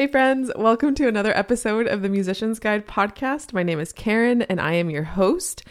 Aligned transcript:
Hey, 0.00 0.06
friends, 0.06 0.50
welcome 0.56 0.94
to 0.94 1.08
another 1.08 1.36
episode 1.36 1.86
of 1.86 2.00
the 2.00 2.08
Musician's 2.08 2.58
Guide 2.58 2.86
podcast. 2.86 3.52
My 3.52 3.62
name 3.62 3.78
is 3.78 3.92
Karen 3.92 4.40
and 4.40 4.58
I 4.58 4.72
am 4.72 4.88
your 4.88 5.02
host. 5.02 5.62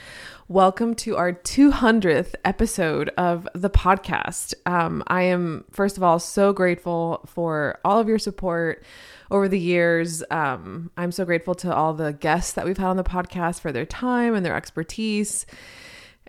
Welcome 0.47 0.93
to 0.97 1.17
our 1.17 1.33
200th 1.33 2.35
episode 2.45 3.09
of 3.17 3.49
the 3.55 3.71
podcast. 3.71 4.53
Um, 4.67 5.03
I 5.07 5.23
am, 5.23 5.65
first 5.71 5.97
of 5.97 6.03
all, 6.03 6.19
so 6.19 6.53
grateful 6.53 7.25
for 7.25 7.79
all 7.83 7.97
of 7.99 8.07
your 8.07 8.19
support 8.19 8.83
over 9.31 9.47
the 9.47 9.57
years. 9.57 10.23
Um, 10.29 10.91
I'm 10.95 11.11
so 11.11 11.25
grateful 11.25 11.55
to 11.55 11.73
all 11.73 11.95
the 11.95 12.13
guests 12.13 12.51
that 12.51 12.65
we've 12.65 12.77
had 12.77 12.85
on 12.85 12.97
the 12.97 13.03
podcast 13.03 13.61
for 13.61 13.71
their 13.71 13.87
time 13.87 14.35
and 14.35 14.45
their 14.45 14.55
expertise. 14.55 15.47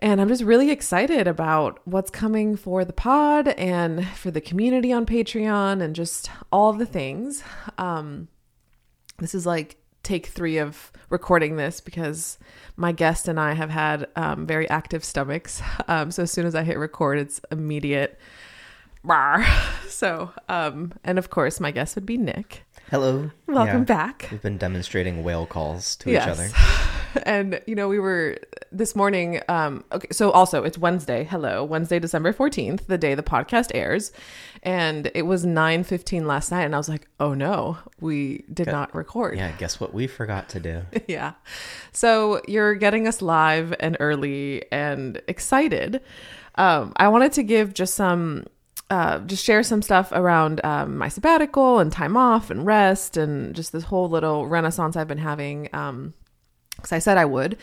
And 0.01 0.19
I'm 0.19 0.27
just 0.29 0.43
really 0.43 0.71
excited 0.71 1.27
about 1.27 1.79
what's 1.85 2.09
coming 2.09 2.55
for 2.55 2.83
the 2.83 2.93
pod 2.93 3.49
and 3.49 4.07
for 4.07 4.31
the 4.31 4.41
community 4.41 4.91
on 4.91 5.05
Patreon 5.05 5.81
and 5.81 5.95
just 5.95 6.31
all 6.51 6.73
the 6.73 6.87
things. 6.87 7.43
Um, 7.77 8.27
this 9.19 9.35
is 9.35 9.45
like 9.45 9.77
take 10.01 10.25
three 10.25 10.57
of 10.57 10.91
recording 11.09 11.55
this 11.55 11.79
because 11.81 12.39
my 12.75 12.91
guest 12.91 13.27
and 13.27 13.39
I 13.39 13.53
have 13.53 13.69
had 13.69 14.07
um, 14.15 14.47
very 14.47 14.67
active 14.69 15.03
stomachs. 15.03 15.61
Um, 15.87 16.09
so 16.09 16.23
as 16.23 16.31
soon 16.31 16.45
as 16.45 16.55
I 16.55 16.63
hit 16.63 16.77
record, 16.79 17.19
it's 17.19 17.39
immediate. 17.51 18.19
Rawr. 19.05 19.45
So, 19.91 20.31
um, 20.49 20.93
and 21.03 21.19
of 21.19 21.29
course, 21.29 21.59
my 21.59 21.69
guest 21.69 21.93
would 21.95 22.07
be 22.07 22.17
Nick. 22.17 22.63
Hello. 22.89 23.29
Welcome 23.45 23.79
Yeah. 23.81 23.83
back. 23.83 24.27
We've 24.31 24.41
been 24.41 24.57
demonstrating 24.57 25.21
whale 25.23 25.45
calls 25.45 25.95
to 25.97 26.09
Yes. 26.09 26.23
each 26.25 26.31
other. 26.31 27.21
and 27.23 27.61
you 27.67 27.75
know 27.75 27.87
we 27.87 27.99
were 27.99 28.37
this 28.71 28.95
morning 28.95 29.41
um 29.49 29.83
okay 29.91 30.07
so 30.11 30.31
also 30.31 30.63
it's 30.63 30.77
wednesday 30.77 31.25
hello 31.25 31.61
wednesday 31.63 31.99
december 31.99 32.31
14th 32.31 32.85
the 32.87 32.97
day 32.97 33.13
the 33.15 33.23
podcast 33.23 33.69
airs 33.75 34.13
and 34.63 35.11
it 35.13 35.23
was 35.23 35.45
9:15 35.45 36.25
last 36.25 36.51
night 36.51 36.63
and 36.63 36.73
i 36.73 36.77
was 36.77 36.87
like 36.87 37.07
oh 37.19 37.33
no 37.33 37.77
we 37.99 38.45
did 38.53 38.67
not 38.67 38.95
record 38.95 39.37
Yeah, 39.37 39.51
guess 39.57 39.79
what 39.79 39.93
we 39.93 40.07
forgot 40.07 40.49
to 40.49 40.59
do? 40.59 40.81
yeah. 41.07 41.33
So 41.91 42.41
you're 42.47 42.73
getting 42.75 43.07
us 43.07 43.21
live 43.21 43.73
and 43.79 43.95
early 43.99 44.63
and 44.71 45.21
excited. 45.27 46.01
Um, 46.55 46.93
I 46.95 47.07
wanted 47.09 47.31
to 47.33 47.43
give 47.43 47.73
just 47.73 47.95
some, 47.95 48.45
uh, 48.89 49.19
just 49.19 49.43
share 49.45 49.63
some 49.63 49.81
stuff 49.81 50.11
around 50.11 50.63
um, 50.65 50.97
my 50.97 51.07
sabbatical 51.09 51.79
and 51.79 51.91
time 51.91 52.17
off 52.17 52.49
and 52.49 52.65
rest 52.65 53.17
and 53.17 53.55
just 53.55 53.71
this 53.71 53.83
whole 53.85 54.09
little 54.09 54.47
renaissance 54.47 54.95
I've 54.95 55.07
been 55.07 55.17
having. 55.19 55.69
Um, 55.73 56.13
because 56.75 56.91
I 56.93 56.99
said 56.99 57.17
I 57.17 57.25
would. 57.25 57.57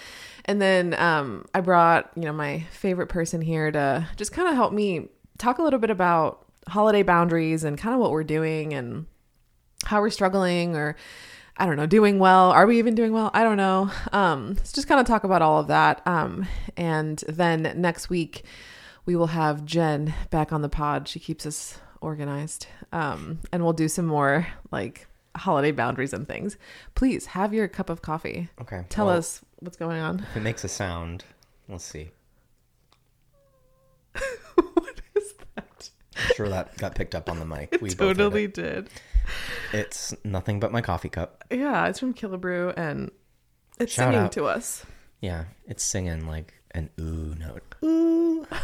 And 0.48 0.60
then 0.60 0.94
um, 0.94 1.44
I 1.54 1.60
brought, 1.60 2.10
you 2.16 2.22
know, 2.22 2.32
my 2.32 2.60
favorite 2.72 3.08
person 3.08 3.42
here 3.42 3.70
to 3.70 4.08
just 4.16 4.32
kind 4.32 4.48
of 4.48 4.54
help 4.54 4.72
me 4.72 5.08
talk 5.36 5.58
a 5.58 5.62
little 5.62 5.78
bit 5.78 5.90
about 5.90 6.46
holiday 6.66 7.02
boundaries 7.02 7.64
and 7.64 7.78
kind 7.78 7.94
of 7.94 8.00
what 8.00 8.10
we're 8.10 8.24
doing 8.24 8.72
and 8.72 9.06
how 9.84 10.00
we're 10.00 10.10
struggling 10.10 10.74
or 10.74 10.96
I 11.58 11.66
don't 11.66 11.76
know, 11.76 11.86
doing 11.86 12.18
well. 12.18 12.50
Are 12.50 12.66
we 12.66 12.78
even 12.78 12.94
doing 12.94 13.12
well? 13.12 13.30
I 13.34 13.42
don't 13.42 13.56
know. 13.56 13.90
Um, 14.12 14.54
let's 14.54 14.72
just 14.72 14.88
kind 14.88 15.00
of 15.00 15.06
talk 15.06 15.24
about 15.24 15.42
all 15.42 15.60
of 15.60 15.66
that. 15.66 16.06
Um, 16.06 16.46
and 16.76 17.22
then 17.28 17.74
next 17.76 18.08
week 18.08 18.44
we 19.04 19.16
will 19.16 19.26
have 19.28 19.64
Jen 19.64 20.14
back 20.30 20.52
on 20.52 20.62
the 20.62 20.68
pod. 20.68 21.08
She 21.08 21.18
keeps 21.18 21.44
us 21.44 21.78
organized. 22.00 22.68
Um, 22.92 23.40
and 23.52 23.64
we'll 23.64 23.72
do 23.72 23.88
some 23.88 24.06
more 24.06 24.46
like 24.70 25.08
holiday 25.36 25.72
boundaries 25.72 26.12
and 26.12 26.26
things. 26.26 26.56
Please 26.94 27.26
have 27.26 27.52
your 27.52 27.68
cup 27.68 27.90
of 27.90 28.02
coffee. 28.02 28.48
Okay. 28.60 28.84
Tell 28.88 29.06
well, 29.06 29.16
us 29.16 29.42
what's 29.60 29.76
going 29.76 30.00
on. 30.00 30.20
If 30.20 30.36
it 30.36 30.40
makes 30.42 30.64
a 30.64 30.68
sound, 30.68 31.24
let's 31.68 31.84
see. 31.84 32.10
what 34.74 35.00
is 35.14 35.34
that? 35.54 35.90
I'm 36.16 36.34
sure 36.34 36.48
that 36.48 36.76
got 36.78 36.94
picked 36.94 37.14
up 37.14 37.28
on 37.30 37.38
the 37.38 37.44
mic. 37.46 37.70
It 37.72 37.82
We 37.82 37.90
totally 37.90 38.44
it. 38.44 38.54
did. 38.54 38.90
It's 39.72 40.14
nothing 40.24 40.58
but 40.60 40.72
my 40.72 40.80
coffee 40.80 41.08
cup. 41.10 41.44
Yeah, 41.50 41.86
it's 41.88 41.98
from 42.00 42.14
Killebrew 42.14 42.74
and 42.76 43.10
it's 43.78 43.92
Shout 43.92 44.06
singing 44.08 44.20
out. 44.26 44.32
to 44.32 44.44
us. 44.46 44.84
Yeah, 45.20 45.44
it's 45.66 45.84
singing 45.84 46.26
like 46.26 46.54
an 46.72 46.90
ooh 47.00 47.34
note. 47.38 47.74
Ooh. 47.84 48.46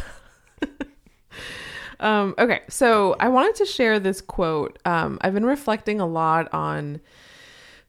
Um, 1.97 2.35
okay, 2.37 2.59
so 2.67 3.15
I 3.21 3.29
wanted 3.29 3.55
to 3.55 3.65
share 3.65 4.01
this 4.01 4.19
quote. 4.19 4.79
Um, 4.83 5.17
I've 5.21 5.33
been 5.33 5.45
reflecting 5.45 6.01
a 6.01 6.05
lot 6.05 6.53
on 6.53 6.99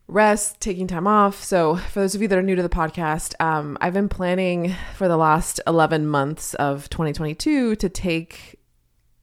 rest, 0.09 0.61
taking 0.61 0.87
time 0.87 1.07
off. 1.07 1.43
So, 1.43 1.77
for 1.77 2.01
those 2.01 2.15
of 2.15 2.23
you 2.23 2.29
that 2.29 2.39
are 2.39 2.43
new 2.43 2.57
to 2.57 2.63
the 2.63 2.69
podcast, 2.69 3.35
um, 3.41 3.77
I've 3.81 3.95
been 3.95 4.09
planning 4.09 4.75
for 4.95 5.09
the 5.09 5.17
last 5.17 5.61
11 5.67 6.07
months 6.07 6.55
of 6.55 6.89
2022 6.91 7.77
to 7.77 7.89
take 7.89 8.59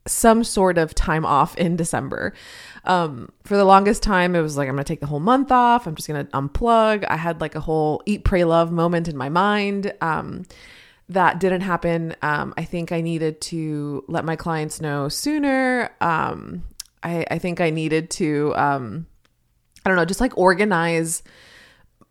some 0.06 0.44
sort 0.44 0.78
of 0.78 0.94
time 0.94 1.26
off 1.26 1.56
in 1.58 1.76
December. 1.76 2.34
Um, 2.84 3.32
for 3.44 3.56
the 3.56 3.64
longest 3.64 4.04
time, 4.04 4.36
it 4.36 4.42
was 4.42 4.58
like, 4.58 4.68
I'm 4.68 4.76
going 4.76 4.84
to 4.84 4.88
take 4.88 5.00
the 5.00 5.08
whole 5.08 5.20
month 5.20 5.52
off. 5.52 5.88
I'm 5.88 5.96
just 5.96 6.08
going 6.08 6.26
to 6.26 6.32
unplug. 6.34 7.06
I 7.08 7.16
had 7.16 7.40
like 7.40 7.56
a 7.56 7.62
whole 7.62 8.02
eat, 8.06 8.26
pray, 8.26 8.44
love 8.44 8.72
moment 8.72 9.08
in 9.08 9.16
my 9.16 9.30
mind. 9.30 9.94
Um, 10.02 10.44
that 11.10 11.40
didn't 11.40 11.62
happen. 11.62 12.16
Um, 12.22 12.54
I 12.58 12.66
think 12.66 12.92
I 12.92 13.02
needed 13.02 13.40
to 13.42 14.04
let 14.08 14.26
my 14.26 14.36
clients 14.36 14.82
know 14.82 15.10
sooner. 15.10 15.90
Um, 16.02 16.64
I, 17.02 17.26
I 17.30 17.40
think 17.40 17.62
I 17.62 17.70
needed 17.70 18.10
to, 18.12 18.54
um, 18.56 19.08
I 19.86 19.90
don't 19.90 19.98
know, 19.98 20.06
just 20.06 20.22
like 20.22 20.38
organize 20.38 21.24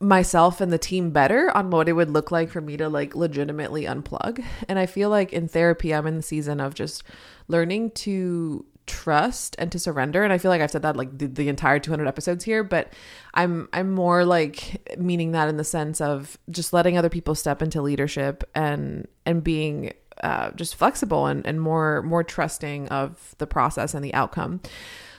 myself 0.00 0.60
and 0.60 0.72
the 0.72 0.78
team 0.78 1.10
better 1.10 1.56
on 1.56 1.70
what 1.70 1.88
it 1.88 1.92
would 1.92 2.10
look 2.10 2.32
like 2.32 2.50
for 2.50 2.60
me 2.60 2.76
to 2.76 2.88
like 2.88 3.14
legitimately 3.14 3.84
unplug. 3.84 4.44
And 4.68 4.78
I 4.78 4.86
feel 4.86 5.10
like 5.10 5.32
in 5.32 5.46
therapy, 5.48 5.94
I'm 5.94 6.06
in 6.06 6.16
the 6.16 6.22
season 6.22 6.60
of 6.60 6.74
just 6.74 7.04
learning 7.48 7.92
to 7.92 8.66
trust 8.86 9.54
and 9.58 9.70
to 9.70 9.78
surrender 9.78 10.24
and 10.24 10.32
i 10.32 10.38
feel 10.38 10.50
like 10.50 10.60
i've 10.60 10.70
said 10.70 10.82
that 10.82 10.96
like 10.96 11.16
the, 11.16 11.26
the 11.26 11.48
entire 11.48 11.78
200 11.78 12.06
episodes 12.08 12.42
here 12.42 12.64
but 12.64 12.92
i'm 13.34 13.68
i'm 13.72 13.92
more 13.92 14.24
like 14.24 14.96
meaning 14.98 15.30
that 15.32 15.48
in 15.48 15.56
the 15.56 15.64
sense 15.64 16.00
of 16.00 16.36
just 16.50 16.72
letting 16.72 16.98
other 16.98 17.08
people 17.08 17.34
step 17.34 17.62
into 17.62 17.80
leadership 17.80 18.42
and 18.54 19.06
and 19.24 19.44
being 19.44 19.92
uh, 20.22 20.50
just 20.52 20.74
flexible 20.74 21.26
and, 21.26 21.46
and 21.46 21.60
more 21.60 22.02
more 22.02 22.24
trusting 22.24 22.88
of 22.88 23.34
the 23.38 23.46
process 23.46 23.94
and 23.94 24.04
the 24.04 24.12
outcome 24.14 24.60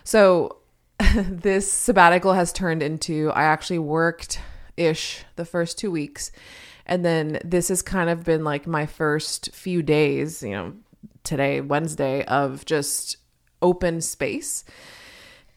so 0.04 0.58
this 1.16 1.72
sabbatical 1.72 2.34
has 2.34 2.54
turned 2.54 2.84
into 2.84 3.32
I 3.32 3.44
actually 3.44 3.80
worked 3.80 4.40
ish 4.78 5.24
the 5.36 5.46
first 5.46 5.78
two 5.78 5.92
weeks. 5.92 6.32
And 6.86 7.06
then 7.06 7.40
this 7.44 7.70
has 7.70 7.82
kind 7.82 8.10
of 8.10 8.24
been 8.24 8.44
like 8.44 8.68
my 8.68 8.86
first 8.86 9.54
few 9.54 9.82
days, 9.82 10.44
you 10.44 10.52
know, 10.52 10.74
today, 11.24 11.62
Wednesday, 11.62 12.26
of 12.26 12.66
just 12.66 13.18
open 13.62 14.02
space. 14.02 14.66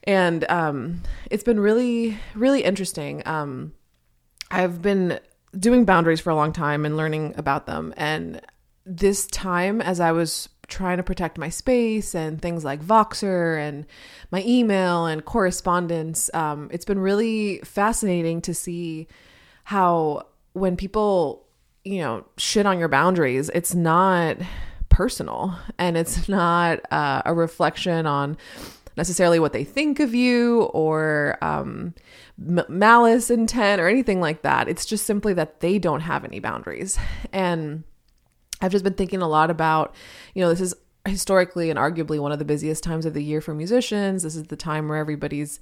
And 0.05 0.49
um, 0.49 1.03
it's 1.31 1.43
been 1.43 1.59
really, 1.59 2.19
really 2.35 2.63
interesting. 2.63 3.23
Um, 3.27 3.73
I've 4.51 4.81
been 4.81 5.19
doing 5.59 5.85
boundaries 5.85 6.21
for 6.21 6.31
a 6.31 6.37
long 6.37 6.53
time 6.53 6.87
and 6.87 6.97
learning 6.97 7.35
about 7.37 7.67
them. 7.67 7.93
And 7.97 8.41
this 8.85 9.27
time, 9.27 9.81
as 9.81 9.99
I 9.99 10.13
was 10.13 10.49
trying 10.69 10.97
to 10.97 11.03
protect 11.03 11.39
my 11.39 11.49
space 11.49 12.15
and 12.15 12.41
things 12.41 12.65
like 12.65 12.83
Voxer 12.83 13.59
and 13.59 13.87
my 14.31 14.43
email 14.45 15.07
and 15.07 15.25
correspondence, 15.25 16.31
um, 16.35 16.69
it's 16.73 16.85
been 16.85 16.99
really 16.99 17.59
fascinating 17.59 18.41
to 18.43 18.55
see 18.55 19.07
how 19.65 20.27
when 20.53 20.77
people, 20.77 21.45
you 21.85 21.99
know, 21.99 22.25
shit 22.37 22.67
on 22.67 22.79
your 22.79 22.89
boundaries, 22.89 23.51
it's 23.55 23.75
not 23.75 24.37
personal 24.89 25.59
and 25.79 25.97
it's 25.97 26.29
not 26.31 26.81
uh, 26.91 27.23
a 27.25 27.35
reflection 27.35 28.07
on 28.07 28.37
necessarily 28.97 29.39
what 29.39 29.53
they 29.53 29.65
think 29.65 30.01
of 30.01 30.15
you 30.15 30.63
or 30.73 31.37
um, 31.43 31.95
m- 32.41 32.65
malice 32.69 33.31
intent 33.31 33.81
or 33.81 33.89
anything 33.89 34.21
like 34.21 34.43
that. 34.43 34.69
It's 34.69 34.87
just 34.87 35.05
simply 35.05 35.35
that 35.35 35.61
they 35.61 35.79
don't 35.79 36.01
have 36.01 36.25
any 36.25 36.41
boundaries. 36.41 36.99
And 37.33 37.85
I've 38.61 38.73
just 38.73 38.85
been 38.85 38.95
thinking 38.95 39.23
a 39.23 39.29
lot 39.29 39.51
about, 39.51 39.95
you 40.35 40.43
know, 40.43 40.49
this 40.49 40.61
is 40.61 40.75
historically 41.07 41.71
and 41.71 41.79
arguably 41.79 42.19
one 42.19 42.33
of 42.33 42.39
the 42.39 42.45
busiest 42.45 42.83
times 42.83 43.07
of 43.07 43.15
the 43.15 43.23
year 43.23 43.41
for 43.41 43.55
musicians. 43.55 44.23
This 44.23 44.37
is 44.37 44.45
the 44.45 44.57
time 44.57 44.89
where 44.89 44.99
everybody's, 44.99 45.61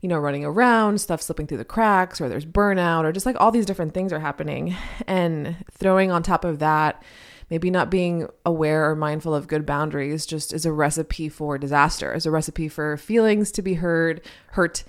you 0.00 0.08
know, 0.08 0.18
running 0.18 0.44
around, 0.44 1.00
stuff 1.00 1.20
slipping 1.22 1.46
through 1.46 1.58
the 1.58 1.64
cracks, 1.64 2.20
or 2.20 2.28
there's 2.28 2.46
burnout, 2.46 3.04
or 3.04 3.12
just 3.12 3.26
like 3.26 3.36
all 3.40 3.50
these 3.50 3.66
different 3.66 3.94
things 3.94 4.12
are 4.12 4.20
happening. 4.20 4.76
And 5.06 5.56
throwing 5.72 6.10
on 6.10 6.22
top 6.22 6.44
of 6.44 6.60
that, 6.60 7.02
maybe 7.50 7.70
not 7.70 7.90
being 7.90 8.28
aware 8.44 8.88
or 8.90 8.96
mindful 8.96 9.34
of 9.34 9.48
good 9.48 9.66
boundaries 9.66 10.26
just 10.26 10.52
is 10.52 10.66
a 10.66 10.72
recipe 10.72 11.28
for 11.28 11.58
disaster, 11.58 12.14
is 12.14 12.26
a 12.26 12.30
recipe 12.30 12.68
for 12.68 12.96
feelings 12.96 13.52
to 13.52 13.62
be 13.62 13.74
heard, 13.74 14.20
hurt. 14.52 14.84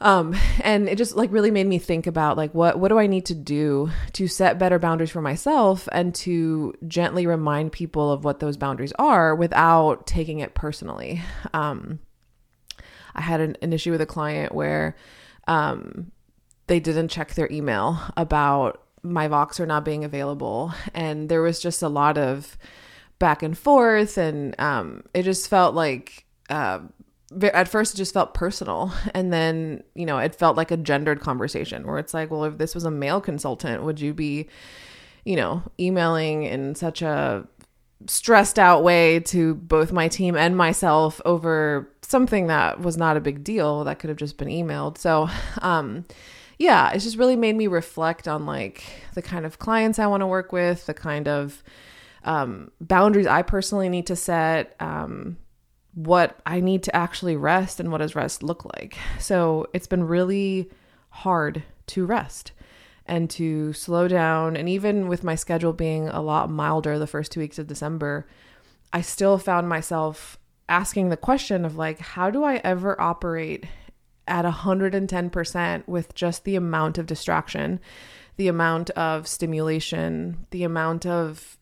Um, 0.00 0.36
and 0.62 0.88
it 0.88 0.98
just 0.98 1.16
like 1.16 1.32
really 1.32 1.50
made 1.50 1.66
me 1.66 1.78
think 1.78 2.06
about 2.06 2.36
like 2.36 2.52
what 2.54 2.78
what 2.78 2.88
do 2.88 2.98
I 2.98 3.06
need 3.06 3.26
to 3.26 3.34
do 3.34 3.90
to 4.12 4.28
set 4.28 4.58
better 4.58 4.78
boundaries 4.78 5.10
for 5.10 5.22
myself 5.22 5.88
and 5.92 6.14
to 6.16 6.74
gently 6.86 7.26
remind 7.26 7.72
people 7.72 8.10
of 8.10 8.24
what 8.24 8.40
those 8.40 8.56
boundaries 8.56 8.92
are 8.98 9.34
without 9.34 10.06
taking 10.06 10.40
it 10.40 10.54
personally. 10.54 11.22
Um, 11.52 12.00
I 13.14 13.22
had 13.22 13.40
an, 13.40 13.56
an 13.62 13.72
issue 13.72 13.92
with 13.92 14.02
a 14.02 14.06
client 14.06 14.54
where 14.54 14.94
um, 15.48 16.12
they 16.66 16.80
didn't 16.80 17.08
check 17.08 17.34
their 17.34 17.50
email 17.50 17.98
about 18.16 18.82
my 19.02 19.28
Voxer 19.28 19.66
not 19.66 19.84
being 19.84 20.04
available, 20.04 20.74
and 20.92 21.28
there 21.28 21.40
was 21.40 21.60
just 21.60 21.82
a 21.82 21.88
lot 21.88 22.18
of 22.18 22.58
back 23.18 23.42
and 23.42 23.56
forth, 23.56 24.18
and 24.18 24.58
um, 24.60 25.02
it 25.14 25.22
just 25.22 25.48
felt 25.48 25.74
like. 25.74 26.24
Uh, 26.48 26.78
at 27.42 27.68
first 27.68 27.94
it 27.94 27.96
just 27.96 28.14
felt 28.14 28.34
personal. 28.34 28.92
And 29.14 29.32
then 29.32 29.82
you 29.94 30.06
know 30.06 30.18
it 30.18 30.34
felt 30.34 30.56
like 30.56 30.70
a 30.70 30.76
gendered 30.76 31.20
conversation 31.20 31.86
where 31.86 31.98
it's 31.98 32.14
like 32.14 32.30
well 32.30 32.44
if 32.44 32.58
this 32.58 32.74
was 32.74 32.84
a 32.84 32.90
male 32.90 33.20
consultant 33.20 33.82
would 33.82 34.00
you 34.00 34.12
be 34.12 34.48
you 35.24 35.36
know 35.36 35.62
emailing 35.80 36.44
in 36.44 36.74
such 36.74 37.02
a 37.02 37.46
stressed 38.06 38.58
out 38.58 38.82
way 38.82 39.20
to 39.20 39.54
both 39.54 39.90
my 39.90 40.06
team 40.06 40.36
and 40.36 40.56
myself 40.56 41.20
over 41.24 41.90
something 42.02 42.48
that 42.48 42.80
was 42.80 42.96
not 42.96 43.16
a 43.16 43.20
big 43.20 43.42
deal 43.42 43.84
that 43.84 43.98
could 43.98 44.10
have 44.10 44.18
just 44.18 44.36
been 44.36 44.48
emailed? 44.48 44.98
So 44.98 45.28
um 45.62 46.04
yeah 46.58 46.90
it's 46.92 47.04
just 47.04 47.18
really 47.18 47.36
made 47.36 47.56
me 47.56 47.66
reflect 47.66 48.28
on 48.28 48.46
like 48.46 48.84
the 49.14 49.20
kind 49.20 49.44
of 49.44 49.58
clients 49.58 49.98
i 49.98 50.06
want 50.06 50.22
to 50.22 50.26
work 50.26 50.52
with 50.52 50.86
the 50.86 50.94
kind 50.94 51.28
of 51.28 51.62
um, 52.24 52.72
boundaries 52.80 53.26
i 53.26 53.42
personally 53.42 53.90
need 53.90 54.06
to 54.06 54.16
set 54.16 54.74
um, 54.80 55.36
what 55.96 56.38
I 56.44 56.60
need 56.60 56.82
to 56.82 56.94
actually 56.94 57.36
rest 57.36 57.80
and 57.80 57.90
what 57.90 57.98
does 57.98 58.14
rest 58.14 58.42
look 58.42 58.66
like. 58.76 58.98
So 59.18 59.66
it's 59.72 59.86
been 59.86 60.06
really 60.06 60.70
hard 61.08 61.62
to 61.86 62.04
rest 62.04 62.52
and 63.06 63.30
to 63.30 63.72
slow 63.72 64.06
down. 64.06 64.56
And 64.56 64.68
even 64.68 65.08
with 65.08 65.24
my 65.24 65.34
schedule 65.34 65.72
being 65.72 66.08
a 66.08 66.20
lot 66.20 66.50
milder 66.50 66.98
the 66.98 67.06
first 67.06 67.32
two 67.32 67.40
weeks 67.40 67.58
of 67.58 67.66
December, 67.66 68.26
I 68.92 69.00
still 69.00 69.38
found 69.38 69.70
myself 69.70 70.38
asking 70.68 71.08
the 71.08 71.16
question 71.16 71.64
of 71.64 71.76
like, 71.78 71.98
how 71.98 72.30
do 72.30 72.44
I 72.44 72.56
ever 72.56 73.00
operate 73.00 73.64
at 74.28 74.44
110% 74.44 75.88
with 75.88 76.14
just 76.14 76.44
the 76.44 76.56
amount 76.56 76.98
of 76.98 77.06
distraction, 77.06 77.80
the 78.36 78.48
amount 78.48 78.90
of 78.90 79.26
stimulation, 79.26 80.46
the 80.50 80.64
amount 80.64 81.06
of 81.06 81.56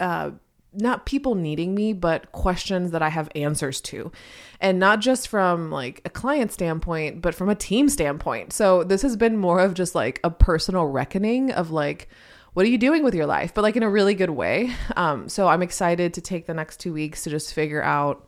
uh, 0.00 0.30
not 0.76 1.06
people 1.06 1.34
needing 1.34 1.74
me, 1.74 1.92
but 1.92 2.32
questions 2.32 2.90
that 2.90 3.02
I 3.02 3.08
have 3.08 3.28
answers 3.34 3.80
to. 3.82 4.12
And 4.60 4.78
not 4.78 5.00
just 5.00 5.28
from 5.28 5.70
like 5.70 6.00
a 6.04 6.10
client 6.10 6.52
standpoint, 6.52 7.22
but 7.22 7.34
from 7.34 7.48
a 7.48 7.54
team 7.54 7.88
standpoint. 7.88 8.52
So 8.52 8.84
this 8.84 9.02
has 9.02 9.16
been 9.16 9.36
more 9.36 9.60
of 9.60 9.74
just 9.74 9.94
like 9.94 10.20
a 10.22 10.30
personal 10.30 10.86
reckoning 10.86 11.50
of 11.52 11.70
like, 11.70 12.08
what 12.54 12.64
are 12.64 12.70
you 12.70 12.78
doing 12.78 13.02
with 13.04 13.14
your 13.14 13.26
life? 13.26 13.52
But 13.52 13.62
like 13.62 13.76
in 13.76 13.82
a 13.82 13.90
really 13.90 14.14
good 14.14 14.30
way. 14.30 14.72
Um, 14.96 15.28
so 15.28 15.46
I'm 15.46 15.62
excited 15.62 16.14
to 16.14 16.20
take 16.20 16.46
the 16.46 16.54
next 16.54 16.80
two 16.80 16.92
weeks 16.92 17.24
to 17.24 17.30
just 17.30 17.52
figure 17.52 17.82
out 17.82 18.26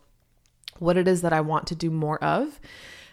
what 0.78 0.98
it 0.98 1.08
is 1.08 1.22
that 1.22 1.32
I 1.32 1.40
want 1.40 1.68
to 1.68 1.74
do 1.74 1.90
more 1.90 2.22
of. 2.22 2.60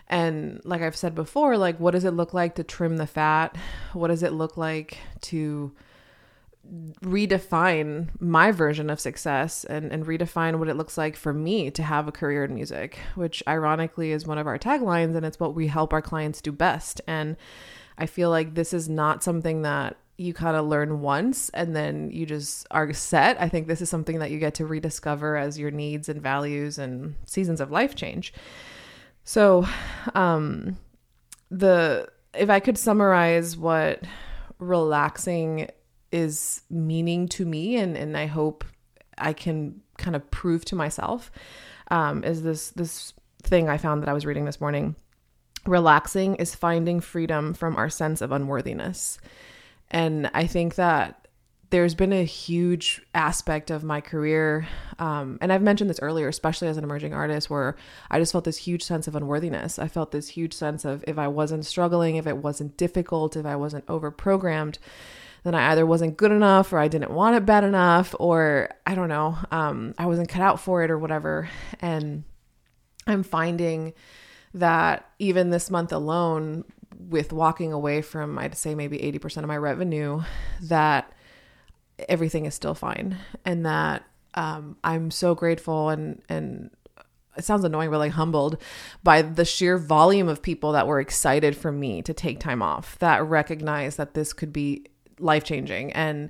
And 0.07 0.61
like 0.65 0.81
I've 0.81 0.95
said 0.95 1.15
before, 1.15 1.57
like 1.57 1.79
what 1.79 1.91
does 1.91 2.05
it 2.05 2.11
look 2.11 2.33
like 2.33 2.55
to 2.55 2.63
trim 2.63 2.97
the 2.97 3.07
fat? 3.07 3.55
What 3.93 4.09
does 4.09 4.23
it 4.23 4.33
look 4.33 4.57
like 4.57 4.97
to 5.21 5.71
redefine 7.01 8.09
my 8.19 8.51
version 8.51 8.89
of 8.89 8.99
success 8.99 9.63
and, 9.63 9.91
and 9.91 10.05
redefine 10.05 10.59
what 10.59 10.67
it 10.67 10.75
looks 10.75 10.97
like 10.97 11.15
for 11.15 11.33
me 11.33 11.69
to 11.71 11.83
have 11.83 12.07
a 12.07 12.11
career 12.11 12.43
in 12.43 12.55
music, 12.55 12.99
which 13.15 13.43
ironically 13.47 14.11
is 14.11 14.25
one 14.25 14.37
of 14.37 14.47
our 14.47 14.57
taglines 14.57 15.15
and 15.15 15.25
it's 15.25 15.39
what 15.39 15.55
we 15.55 15.67
help 15.67 15.93
our 15.93 16.01
clients 16.01 16.41
do 16.41 16.51
best. 16.51 17.01
And 17.07 17.37
I 17.97 18.05
feel 18.05 18.29
like 18.29 18.55
this 18.55 18.73
is 18.73 18.89
not 18.89 19.23
something 19.23 19.61
that 19.61 19.97
you 20.17 20.33
kind 20.33 20.55
of 20.55 20.65
learn 20.65 21.01
once 21.01 21.49
and 21.49 21.75
then 21.75 22.09
you 22.09 22.25
just 22.25 22.65
are 22.71 22.91
set. 22.93 23.39
I 23.39 23.49
think 23.49 23.67
this 23.67 23.81
is 23.81 23.89
something 23.89 24.19
that 24.19 24.31
you 24.31 24.39
get 24.39 24.55
to 24.55 24.65
rediscover 24.65 25.35
as 25.35 25.59
your 25.59 25.71
needs 25.71 26.09
and 26.09 26.21
values 26.21 26.77
and 26.77 27.15
seasons 27.25 27.59
of 27.59 27.71
life 27.71 27.95
change. 27.95 28.33
So, 29.23 29.67
um, 30.13 30.77
the 31.51 32.07
if 32.33 32.49
I 32.49 32.59
could 32.59 32.77
summarize 32.77 33.57
what 33.57 34.03
relaxing 34.59 35.69
is 36.11 36.61
meaning 36.69 37.27
to 37.27 37.45
me 37.45 37.75
and 37.75 37.97
and 37.97 38.17
I 38.17 38.25
hope 38.25 38.63
I 39.17 39.33
can 39.33 39.81
kind 39.97 40.15
of 40.15 40.29
prove 40.31 40.65
to 40.65 40.75
myself 40.75 41.31
um, 41.91 42.23
is 42.23 42.43
this 42.43 42.71
this 42.71 43.13
thing 43.43 43.69
I 43.69 43.77
found 43.77 44.01
that 44.01 44.09
I 44.09 44.13
was 44.13 44.25
reading 44.25 44.45
this 44.45 44.59
morning. 44.59 44.95
Relaxing 45.65 46.35
is 46.35 46.55
finding 46.55 46.99
freedom 46.99 47.53
from 47.53 47.75
our 47.75 47.89
sense 47.89 48.21
of 48.21 48.31
unworthiness. 48.31 49.19
And 49.91 50.29
I 50.33 50.47
think 50.47 50.75
that 50.75 51.27
there's 51.71 51.95
been 51.95 52.13
a 52.13 52.23
huge 52.23 53.01
aspect 53.13 53.71
of 53.71 53.83
my 53.83 53.99
career, 53.99 54.67
um, 54.99 55.37
and 55.41 55.51
I've 55.51 55.63
mentioned 55.63 55.89
this 55.89 55.99
earlier, 55.99 56.27
especially 56.27 56.67
as 56.67 56.77
an 56.77 56.83
emerging 56.83 57.13
artist, 57.13 57.49
where 57.49 57.75
I 58.09 58.19
just 58.19 58.31
felt 58.31 58.45
this 58.45 58.57
huge 58.57 58.83
sense 58.83 59.07
of 59.07 59.15
unworthiness. 59.15 59.79
I 59.79 59.87
felt 59.87 60.11
this 60.11 60.29
huge 60.29 60.53
sense 60.53 60.85
of 60.85 61.03
if 61.07 61.17
I 61.17 61.27
wasn't 61.27 61.65
struggling, 61.65 62.15
if 62.15 62.27
it 62.27 62.37
wasn't 62.37 62.77
difficult, 62.77 63.35
if 63.35 63.45
I 63.45 63.55
wasn't 63.55 63.83
over 63.87 64.11
programmed, 64.11 64.77
then 65.45 65.53
I 65.53 65.71
either 65.71 65.85
wasn't 65.85 66.17
good 66.17 66.31
enough 66.31 66.73
or 66.73 66.79
I 66.79 66.87
didn't 66.87 67.11
want 67.11 67.35
it 67.35 67.45
bad 67.45 67.63
enough 67.63 68.15
or 68.19 68.69
I 68.87 68.95
don't 68.95 69.09
know, 69.09 69.37
um, 69.51 69.93
I 69.95 70.07
wasn't 70.07 70.27
cut 70.27 70.41
out 70.41 70.59
for 70.59 70.83
it 70.83 70.89
or 70.89 70.97
whatever. 70.97 71.47
And 71.79 72.23
I'm 73.05 73.21
finding 73.21 73.93
that 74.55 75.07
even 75.19 75.51
this 75.51 75.69
month 75.69 75.93
alone, 75.93 76.65
with 76.97 77.31
walking 77.31 77.73
away 77.73 78.01
from, 78.01 78.39
I'd 78.39 78.57
say 78.57 78.73
maybe 78.73 78.97
80% 78.97 79.37
of 79.37 79.47
my 79.47 79.57
revenue, 79.57 80.23
that 80.63 81.11
everything 82.09 82.45
is 82.45 82.55
still 82.55 82.73
fine. 82.73 83.17
And 83.43 83.67
that 83.67 84.03
um, 84.33 84.77
I'm 84.83 85.11
so 85.11 85.35
grateful 85.35 85.89
and, 85.89 86.23
and, 86.27 86.71
it 87.37 87.43
sounds 87.43 87.65
annoying, 87.65 87.91
but 87.91 87.97
like 87.97 88.13
humbled 88.13 88.61
by 89.03 89.21
the 89.21 89.43
sheer 89.43 89.77
volume 89.77 90.29
of 90.29 90.41
people 90.41 90.71
that 90.71 90.87
were 90.87 91.01
excited 91.01 91.57
for 91.57 91.69
me 91.69 92.01
to 92.01 92.13
take 92.13 92.39
time 92.39 92.61
off, 92.61 92.97
that 92.99 93.25
recognize 93.25 93.97
that 93.97 94.13
this 94.13 94.31
could 94.31 94.53
be 94.53 94.85
life 95.19 95.43
changing 95.43 95.91
and 95.93 96.29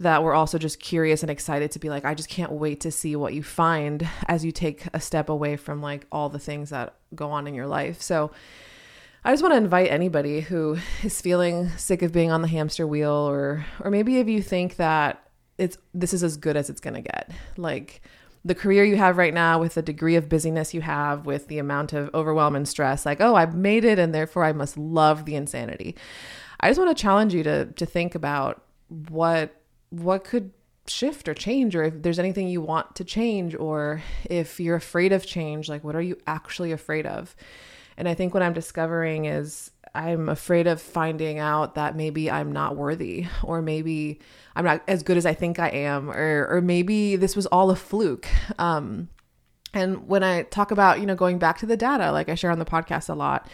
that 0.00 0.22
we're 0.22 0.34
also 0.34 0.58
just 0.58 0.80
curious 0.80 1.22
and 1.22 1.30
excited 1.30 1.70
to 1.70 1.78
be 1.78 1.88
like 1.88 2.04
I 2.04 2.14
just 2.14 2.28
can't 2.28 2.52
wait 2.52 2.80
to 2.80 2.90
see 2.90 3.16
what 3.16 3.34
you 3.34 3.42
find 3.42 4.08
as 4.26 4.44
you 4.44 4.52
take 4.52 4.86
a 4.92 5.00
step 5.00 5.28
away 5.28 5.56
from 5.56 5.80
like 5.80 6.06
all 6.10 6.28
the 6.28 6.38
things 6.38 6.70
that 6.70 6.94
go 7.14 7.30
on 7.30 7.46
in 7.46 7.54
your 7.54 7.66
life. 7.66 8.02
So 8.02 8.30
I 9.24 9.32
just 9.32 9.42
want 9.42 9.52
to 9.52 9.58
invite 9.58 9.90
anybody 9.90 10.40
who 10.40 10.78
is 11.02 11.20
feeling 11.20 11.70
sick 11.70 12.02
of 12.02 12.12
being 12.12 12.30
on 12.30 12.42
the 12.42 12.48
hamster 12.48 12.86
wheel 12.86 13.10
or 13.10 13.64
or 13.80 13.90
maybe 13.90 14.18
if 14.18 14.28
you 14.28 14.42
think 14.42 14.76
that 14.76 15.22
it's 15.56 15.78
this 15.92 16.12
is 16.12 16.22
as 16.22 16.36
good 16.36 16.56
as 16.56 16.68
it's 16.68 16.80
going 16.80 16.94
to 16.94 17.00
get. 17.00 17.30
Like 17.56 18.02
the 18.44 18.54
career 18.54 18.84
you 18.84 18.96
have 18.96 19.16
right 19.16 19.32
now 19.32 19.58
with 19.58 19.74
the 19.74 19.82
degree 19.82 20.16
of 20.16 20.28
busyness 20.28 20.74
you 20.74 20.82
have 20.82 21.24
with 21.24 21.48
the 21.48 21.58
amount 21.58 21.94
of 21.94 22.10
overwhelm 22.12 22.54
and 22.54 22.68
stress 22.68 23.06
like 23.06 23.22
oh 23.22 23.34
I've 23.36 23.54
made 23.54 23.84
it 23.84 23.98
and 23.98 24.14
therefore 24.14 24.44
I 24.44 24.52
must 24.52 24.76
love 24.76 25.24
the 25.24 25.36
insanity. 25.36 25.96
I 26.60 26.68
just 26.68 26.78
want 26.78 26.96
to 26.96 27.00
challenge 27.00 27.34
you 27.34 27.42
to 27.42 27.66
to 27.66 27.86
think 27.86 28.14
about 28.14 28.62
what 29.08 29.60
what 29.90 30.24
could 30.24 30.50
shift 30.86 31.28
or 31.28 31.34
change 31.34 31.74
or 31.74 31.84
if 31.84 32.02
there's 32.02 32.18
anything 32.18 32.48
you 32.48 32.60
want 32.60 32.94
to 32.96 33.04
change 33.04 33.54
or 33.54 34.02
if 34.28 34.60
you're 34.60 34.76
afraid 34.76 35.12
of 35.12 35.24
change 35.24 35.68
like 35.68 35.82
what 35.82 35.96
are 35.96 36.02
you 36.02 36.16
actually 36.26 36.72
afraid 36.72 37.06
of? 37.06 37.34
And 37.96 38.08
i 38.08 38.14
think 38.14 38.34
what 38.34 38.42
i'm 38.42 38.52
discovering 38.52 39.26
is 39.26 39.70
i'm 39.94 40.28
afraid 40.28 40.66
of 40.66 40.80
finding 40.80 41.38
out 41.38 41.76
that 41.76 41.94
maybe 41.94 42.28
i'm 42.28 42.50
not 42.50 42.76
worthy 42.76 43.26
or 43.44 43.62
maybe 43.62 44.18
i'm 44.56 44.64
not 44.64 44.82
as 44.88 45.04
good 45.04 45.16
as 45.16 45.24
i 45.24 45.32
think 45.32 45.60
i 45.60 45.68
am 45.68 46.10
or 46.10 46.48
or 46.50 46.60
maybe 46.60 47.14
this 47.14 47.36
was 47.36 47.46
all 47.46 47.70
a 47.70 47.76
fluke. 47.76 48.26
Um 48.58 49.08
and 49.72 50.08
when 50.08 50.22
i 50.24 50.42
talk 50.42 50.70
about 50.70 51.00
you 51.00 51.06
know 51.06 51.14
going 51.14 51.38
back 51.38 51.58
to 51.58 51.66
the 51.66 51.76
data 51.76 52.10
like 52.10 52.28
i 52.28 52.34
share 52.34 52.50
on 52.50 52.58
the 52.58 52.64
podcast 52.64 53.08
a 53.08 53.14
lot 53.14 53.48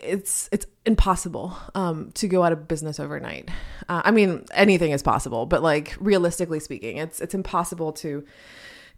it's 0.00 0.48
it's 0.52 0.66
impossible 0.84 1.56
um, 1.74 2.10
to 2.12 2.28
go 2.28 2.42
out 2.42 2.52
of 2.52 2.68
business 2.68 3.00
overnight. 3.00 3.48
Uh, 3.88 4.02
I 4.04 4.10
mean, 4.10 4.44
anything 4.54 4.92
is 4.92 5.02
possible, 5.02 5.46
but 5.46 5.62
like 5.62 5.96
realistically 5.98 6.60
speaking, 6.60 6.98
it's 6.98 7.20
it's 7.20 7.34
impossible 7.34 7.92
to 7.94 8.24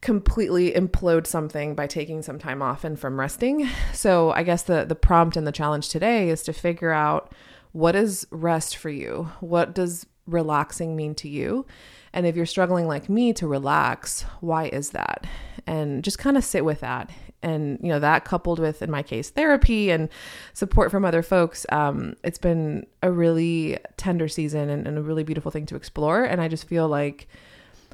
completely 0.00 0.72
implode 0.72 1.26
something 1.26 1.74
by 1.74 1.86
taking 1.86 2.22
some 2.22 2.38
time 2.38 2.62
off 2.62 2.84
and 2.84 2.98
from 2.98 3.18
resting. 3.18 3.68
So 3.92 4.30
I 4.32 4.42
guess 4.42 4.62
the 4.62 4.84
the 4.84 4.94
prompt 4.94 5.36
and 5.36 5.46
the 5.46 5.52
challenge 5.52 5.88
today 5.88 6.30
is 6.30 6.42
to 6.44 6.52
figure 6.52 6.92
out 6.92 7.34
what 7.72 7.94
is 7.94 8.26
rest 8.30 8.76
for 8.76 8.90
you. 8.90 9.30
What 9.40 9.74
does 9.74 10.06
relaxing 10.26 10.96
mean 10.96 11.14
to 11.16 11.28
you? 11.28 11.66
And 12.12 12.26
if 12.26 12.36
you're 12.36 12.46
struggling 12.46 12.86
like 12.86 13.08
me 13.08 13.32
to 13.34 13.46
relax, 13.46 14.22
why 14.40 14.66
is 14.66 14.90
that? 14.90 15.26
And 15.66 16.02
just 16.02 16.18
kind 16.18 16.36
of 16.36 16.44
sit 16.44 16.64
with 16.64 16.80
that 16.80 17.10
and 17.42 17.78
you 17.82 17.88
know 17.88 18.00
that 18.00 18.24
coupled 18.24 18.58
with 18.58 18.82
in 18.82 18.90
my 18.90 19.02
case 19.02 19.30
therapy 19.30 19.90
and 19.90 20.08
support 20.54 20.90
from 20.90 21.04
other 21.04 21.22
folks 21.22 21.64
um, 21.70 22.14
it's 22.24 22.38
been 22.38 22.86
a 23.02 23.10
really 23.10 23.78
tender 23.96 24.28
season 24.28 24.68
and, 24.68 24.86
and 24.86 24.98
a 24.98 25.02
really 25.02 25.24
beautiful 25.24 25.50
thing 25.50 25.66
to 25.66 25.76
explore. 25.76 26.24
And 26.24 26.40
i 26.40 26.48
just 26.48 26.66
feel 26.66 26.88
like 26.88 27.28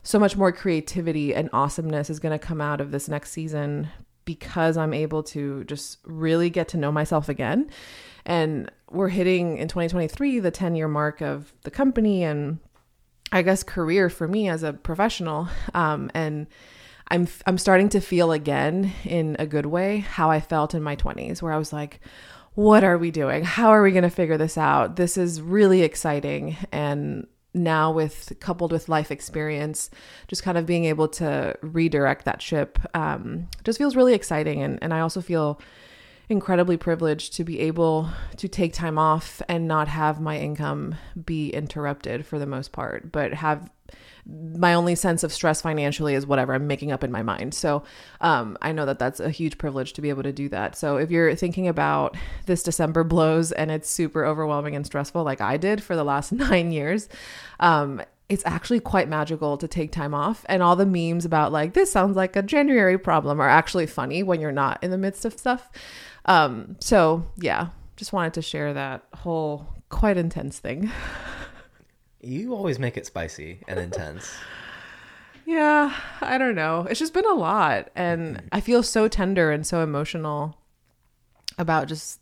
so 0.02 0.18
much 0.18 0.36
more 0.36 0.52
creativity 0.52 1.34
and 1.34 1.48
awesomeness 1.52 2.10
is 2.10 2.20
going 2.20 2.38
to 2.38 2.44
come 2.44 2.60
out 2.60 2.80
of 2.80 2.90
this 2.90 3.08
next 3.08 3.32
season 3.32 3.88
because 4.24 4.76
i'm 4.76 4.94
able 4.94 5.22
to 5.22 5.64
just 5.64 5.98
really 6.04 6.50
get 6.50 6.68
to 6.68 6.76
know 6.76 6.92
myself 6.92 7.28
again. 7.28 7.68
And 8.26 8.70
we're 8.90 9.08
hitting 9.08 9.58
in 9.58 9.68
2023 9.68 10.40
the 10.40 10.50
10 10.50 10.74
year 10.76 10.88
mark 10.88 11.20
of 11.20 11.52
the 11.62 11.70
company 11.70 12.24
and 12.24 12.58
i 13.32 13.42
guess 13.42 13.62
career 13.62 14.08
for 14.08 14.26
me 14.26 14.48
as 14.48 14.62
a 14.62 14.72
professional. 14.72 15.48
Um, 15.74 16.10
and 16.14 16.46
I'm 17.08 17.28
I'm 17.46 17.58
starting 17.58 17.88
to 17.90 18.00
feel 18.00 18.32
again 18.32 18.92
in 19.04 19.36
a 19.38 19.46
good 19.46 19.66
way 19.66 19.98
how 19.98 20.30
I 20.30 20.40
felt 20.40 20.74
in 20.74 20.82
my 20.82 20.96
20s 20.96 21.42
where 21.42 21.52
I 21.52 21.58
was 21.58 21.72
like 21.72 22.00
what 22.54 22.84
are 22.84 22.96
we 22.96 23.10
doing? 23.10 23.42
How 23.42 23.70
are 23.70 23.82
we 23.82 23.90
going 23.90 24.04
to 24.04 24.10
figure 24.10 24.38
this 24.38 24.56
out? 24.56 24.94
This 24.94 25.18
is 25.18 25.42
really 25.42 25.82
exciting 25.82 26.56
and 26.70 27.26
now 27.52 27.90
with 27.90 28.32
coupled 28.40 28.72
with 28.72 28.88
life 28.88 29.10
experience, 29.10 29.90
just 30.28 30.42
kind 30.42 30.58
of 30.58 30.66
being 30.66 30.84
able 30.84 31.08
to 31.08 31.56
redirect 31.62 32.24
that 32.24 32.42
ship 32.42 32.78
um, 32.94 33.48
just 33.64 33.78
feels 33.78 33.96
really 33.96 34.14
exciting. 34.14 34.62
And, 34.62 34.78
and 34.82 34.92
I 34.92 35.00
also 35.00 35.20
feel 35.20 35.60
incredibly 36.28 36.76
privileged 36.76 37.34
to 37.34 37.44
be 37.44 37.60
able 37.60 38.08
to 38.36 38.48
take 38.48 38.72
time 38.72 38.98
off 38.98 39.42
and 39.48 39.68
not 39.68 39.88
have 39.88 40.20
my 40.20 40.38
income 40.38 40.96
be 41.24 41.50
interrupted 41.50 42.26
for 42.26 42.38
the 42.38 42.46
most 42.46 42.72
part, 42.72 43.12
but 43.12 43.34
have 43.34 43.70
my 44.26 44.72
only 44.74 44.94
sense 44.94 45.22
of 45.22 45.32
stress 45.32 45.60
financially 45.60 46.14
is 46.14 46.26
whatever 46.26 46.54
I'm 46.54 46.66
making 46.66 46.92
up 46.92 47.04
in 47.04 47.12
my 47.12 47.22
mind. 47.22 47.52
So 47.52 47.84
um, 48.20 48.56
I 48.62 48.72
know 48.72 48.86
that 48.86 48.98
that's 48.98 49.20
a 49.20 49.30
huge 49.30 49.58
privilege 49.58 49.92
to 49.94 50.02
be 50.02 50.08
able 50.08 50.22
to 50.22 50.32
do 50.32 50.48
that. 50.48 50.76
So 50.76 50.96
if 50.96 51.10
you're 51.10 51.34
thinking 51.34 51.68
about 51.68 52.16
this 52.46 52.62
December 52.62 53.04
blows 53.04 53.52
and 53.52 53.70
it's 53.70 53.88
super 53.88 54.24
overwhelming 54.24 54.74
and 54.76 54.86
stressful, 54.86 55.22
like 55.24 55.40
I 55.40 55.56
did 55.56 55.82
for 55.82 55.94
the 55.94 56.04
last 56.04 56.32
nine 56.32 56.72
years, 56.72 57.08
um, 57.60 58.00
it's 58.30 58.42
actually 58.46 58.80
quite 58.80 59.08
magical 59.08 59.58
to 59.58 59.68
take 59.68 59.92
time 59.92 60.14
off. 60.14 60.46
And 60.48 60.62
all 60.62 60.76
the 60.76 60.86
memes 60.86 61.26
about 61.26 61.52
like, 61.52 61.74
this 61.74 61.92
sounds 61.92 62.16
like 62.16 62.34
a 62.36 62.42
January 62.42 62.98
problem 62.98 63.40
are 63.40 63.48
actually 63.48 63.86
funny 63.86 64.22
when 64.22 64.40
you're 64.40 64.52
not 64.52 64.82
in 64.82 64.90
the 64.90 64.98
midst 64.98 65.26
of 65.26 65.38
stuff. 65.38 65.70
Um, 66.24 66.76
so 66.80 67.26
yeah, 67.36 67.68
just 67.96 68.14
wanted 68.14 68.32
to 68.34 68.42
share 68.42 68.72
that 68.72 69.04
whole 69.12 69.68
quite 69.90 70.16
intense 70.16 70.58
thing. 70.58 70.90
You 72.24 72.54
always 72.54 72.78
make 72.78 72.96
it 72.96 73.06
spicy 73.06 73.60
and 73.68 73.78
intense. 73.78 74.32
yeah, 75.46 75.94
I 76.20 76.38
don't 76.38 76.54
know. 76.54 76.86
It's 76.88 77.00
just 77.00 77.14
been 77.14 77.26
a 77.26 77.34
lot. 77.34 77.90
And 77.94 78.42
I 78.52 78.60
feel 78.60 78.82
so 78.82 79.08
tender 79.08 79.50
and 79.50 79.66
so 79.66 79.82
emotional 79.82 80.56
about 81.58 81.88
just 81.88 82.20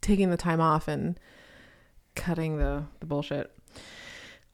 taking 0.00 0.30
the 0.30 0.36
time 0.36 0.60
off 0.60 0.88
and 0.88 1.18
cutting 2.14 2.58
the, 2.58 2.84
the 3.00 3.06
bullshit. 3.06 3.50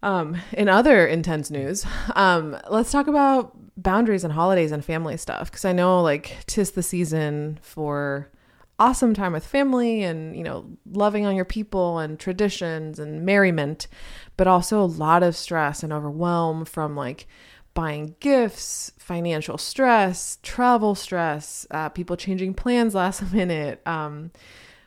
Um, 0.02 0.36
in 0.52 0.68
other 0.68 1.06
intense 1.06 1.50
news, 1.50 1.84
um, 2.14 2.56
let's 2.70 2.92
talk 2.92 3.08
about 3.08 3.56
boundaries 3.76 4.22
and 4.24 4.32
holidays 4.32 4.70
and 4.70 4.84
family 4.84 5.16
stuff. 5.16 5.50
Cause 5.50 5.64
I 5.64 5.72
know 5.72 6.02
like 6.02 6.36
tis 6.46 6.72
the 6.72 6.82
season 6.82 7.58
for 7.62 8.30
awesome 8.78 9.14
time 9.14 9.32
with 9.32 9.46
family 9.46 10.02
and, 10.02 10.36
you 10.36 10.42
know, 10.42 10.66
loving 10.90 11.26
on 11.26 11.34
your 11.34 11.44
people 11.44 11.98
and 11.98 12.18
traditions 12.18 12.98
and 12.98 13.24
merriment, 13.24 13.88
but 14.36 14.46
also 14.46 14.80
a 14.80 14.86
lot 14.86 15.22
of 15.22 15.34
stress 15.36 15.82
and 15.82 15.92
overwhelm 15.92 16.64
from 16.64 16.94
like 16.94 17.26
buying 17.74 18.14
gifts, 18.20 18.92
financial 18.98 19.58
stress, 19.58 20.38
travel 20.42 20.94
stress, 20.94 21.66
uh, 21.70 21.88
people 21.88 22.16
changing 22.16 22.54
plans 22.54 22.94
last 22.94 23.22
minute, 23.32 23.80
um, 23.86 24.30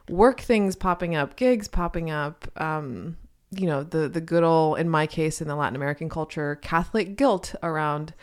work 0.10 0.42
things 0.42 0.76
popping 0.76 1.16
up, 1.16 1.36
gigs 1.36 1.68
popping 1.68 2.10
up, 2.10 2.48
um, 2.60 3.18
you 3.52 3.68
know, 3.68 3.84
the 3.84 4.08
the 4.08 4.22
good 4.22 4.44
old, 4.44 4.80
in 4.80 4.90
my 4.90 5.06
case, 5.06 5.42
in 5.42 5.48
the 5.48 5.56
Latin 5.56 5.76
American 5.76 6.08
culture, 6.08 6.56
Catholic 6.62 7.18
guilt 7.18 7.54
around 7.62 8.14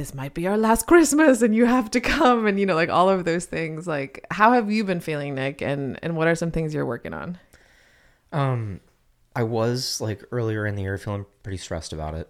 this 0.00 0.14
might 0.14 0.32
be 0.32 0.46
our 0.46 0.56
last 0.56 0.86
Christmas 0.86 1.42
and 1.42 1.54
you 1.54 1.66
have 1.66 1.90
to 1.90 2.00
come 2.00 2.46
and 2.46 2.58
you 2.58 2.64
know 2.64 2.74
like 2.74 2.88
all 2.88 3.10
of 3.10 3.26
those 3.26 3.44
things 3.44 3.86
like 3.86 4.26
how 4.30 4.52
have 4.52 4.70
you 4.70 4.82
been 4.82 4.98
feeling 4.98 5.34
Nick 5.34 5.60
and 5.60 5.98
and 6.02 6.16
what 6.16 6.26
are 6.26 6.34
some 6.34 6.50
things 6.50 6.72
you're 6.72 6.86
working 6.86 7.12
on 7.12 7.38
Um 8.32 8.80
I 9.36 9.42
was 9.42 10.00
like 10.00 10.24
earlier 10.32 10.66
in 10.66 10.74
the 10.74 10.82
year 10.82 10.96
feeling 10.96 11.26
pretty 11.42 11.58
stressed 11.58 11.92
about 11.92 12.14
it. 12.14 12.28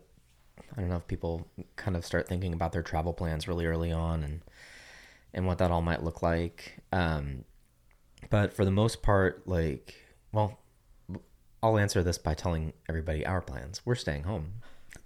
I 0.77 0.81
don't 0.81 0.91
know 0.91 0.97
if 0.97 1.07
people 1.07 1.47
kind 1.77 1.97
of 1.97 2.05
start 2.05 2.27
thinking 2.27 2.53
about 2.53 2.73
their 2.73 2.83
travel 2.83 3.13
plans 3.13 3.47
really 3.47 3.67
early 3.67 3.93
on 3.93 4.25
and 4.25 4.41
and 5.33 5.47
what 5.47 5.59
that 5.59 5.71
all 5.71 5.81
might 5.81 6.03
look 6.03 6.23
like. 6.23 6.83
Um 6.93 7.45
but 8.31 8.53
for 8.53 8.65
the 8.65 8.73
most 8.73 9.01
part 9.01 9.47
like 9.47 9.95
well 10.33 10.59
I'll 11.63 11.79
answer 11.79 12.03
this 12.03 12.19
by 12.19 12.35
telling 12.35 12.73
everybody 12.89 13.25
our 13.25 13.41
plans. 13.41 13.81
We're 13.85 13.95
staying 13.95 14.25
home. 14.25 14.55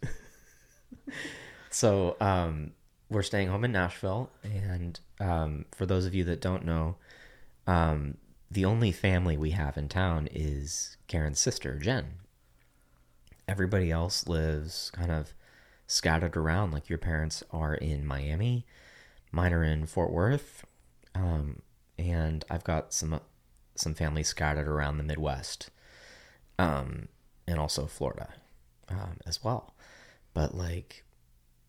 so 1.74 2.16
um, 2.20 2.70
we're 3.10 3.22
staying 3.22 3.48
home 3.48 3.64
in 3.64 3.72
Nashville, 3.72 4.30
and 4.44 5.00
um, 5.18 5.64
for 5.72 5.86
those 5.86 6.06
of 6.06 6.14
you 6.14 6.22
that 6.22 6.40
don't 6.40 6.64
know, 6.64 6.94
um, 7.66 8.16
the 8.48 8.64
only 8.64 8.92
family 8.92 9.36
we 9.36 9.50
have 9.50 9.76
in 9.76 9.88
town 9.88 10.28
is 10.30 10.96
Karen's 11.08 11.40
sister, 11.40 11.76
Jen. 11.76 12.18
Everybody 13.48 13.90
else 13.90 14.28
lives 14.28 14.92
kind 14.94 15.10
of 15.10 15.34
scattered 15.88 16.36
around. 16.36 16.70
Like 16.70 16.88
your 16.88 16.98
parents 16.98 17.42
are 17.50 17.74
in 17.74 18.06
Miami, 18.06 18.64
mine 19.32 19.52
are 19.52 19.64
in 19.64 19.86
Fort 19.86 20.12
Worth, 20.12 20.64
um, 21.12 21.60
and 21.98 22.44
I've 22.48 22.64
got 22.64 22.94
some 22.94 23.20
some 23.74 23.94
family 23.94 24.22
scattered 24.22 24.68
around 24.68 24.98
the 24.98 25.02
Midwest, 25.02 25.70
um, 26.56 27.08
and 27.48 27.58
also 27.58 27.86
Florida 27.86 28.28
um, 28.88 29.18
as 29.26 29.42
well. 29.42 29.74
But 30.34 30.54
like 30.54 31.04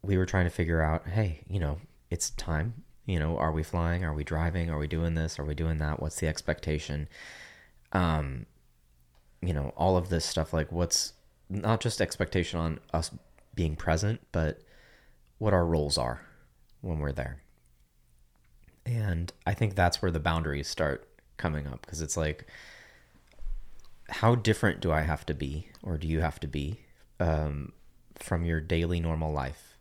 we 0.06 0.18
were 0.18 0.26
trying 0.26 0.46
to 0.46 0.52
figure 0.52 0.82
out, 0.82 1.08
hey, 1.08 1.42
you 1.48 1.60
know, 1.60 1.80
it's 2.10 2.30
time. 2.32 2.84
You 3.06 3.20
know, 3.20 3.38
are 3.38 3.52
we 3.52 3.64
flying? 3.64 4.04
Are 4.04 4.14
we 4.14 4.24
driving? 4.24 4.70
Are 4.70 4.78
we 4.78 4.88
doing 4.88 5.16
this? 5.16 5.38
Are 5.38 5.46
we 5.46 5.54
doing 5.54 5.78
that? 5.78 6.02
What's 6.02 6.20
the 6.20 6.28
expectation? 6.28 7.08
Um, 7.92 8.46
you 9.42 9.54
know, 9.54 9.74
all 9.76 9.98
of 9.98 10.10
this 10.10 10.26
stuff. 10.26 10.54
Like, 10.54 10.72
what's 10.72 11.14
not 11.50 11.82
just 11.82 12.02
expectation 12.02 12.60
on 12.60 12.80
us 12.94 13.12
being 13.54 13.76
present, 13.76 14.22
but 14.32 14.62
what 15.38 15.54
our 15.54 15.66
roles 15.66 15.98
are 15.98 16.22
when 16.82 17.00
we're 17.00 17.12
there. 17.12 17.42
And 18.86 19.32
I 19.46 19.54
think 19.54 19.76
that's 19.76 20.02
where 20.02 20.12
the 20.12 20.20
boundaries 20.20 20.68
start 20.68 21.08
coming 21.38 21.68
up 21.68 21.82
because 21.82 22.02
it's 22.02 22.18
like, 22.18 22.48
how 24.10 24.36
different 24.36 24.82
do 24.82 24.92
I 24.92 25.02
have 25.02 25.26
to 25.28 25.34
be, 25.34 25.70
or 25.82 25.98
do 25.98 26.08
you 26.08 26.22
have 26.22 26.40
to 26.42 26.48
be, 26.48 26.82
um, 27.20 27.72
from 28.16 28.46
your 28.46 28.62
daily 28.62 29.00
normal 29.00 29.32
life? 29.32 29.75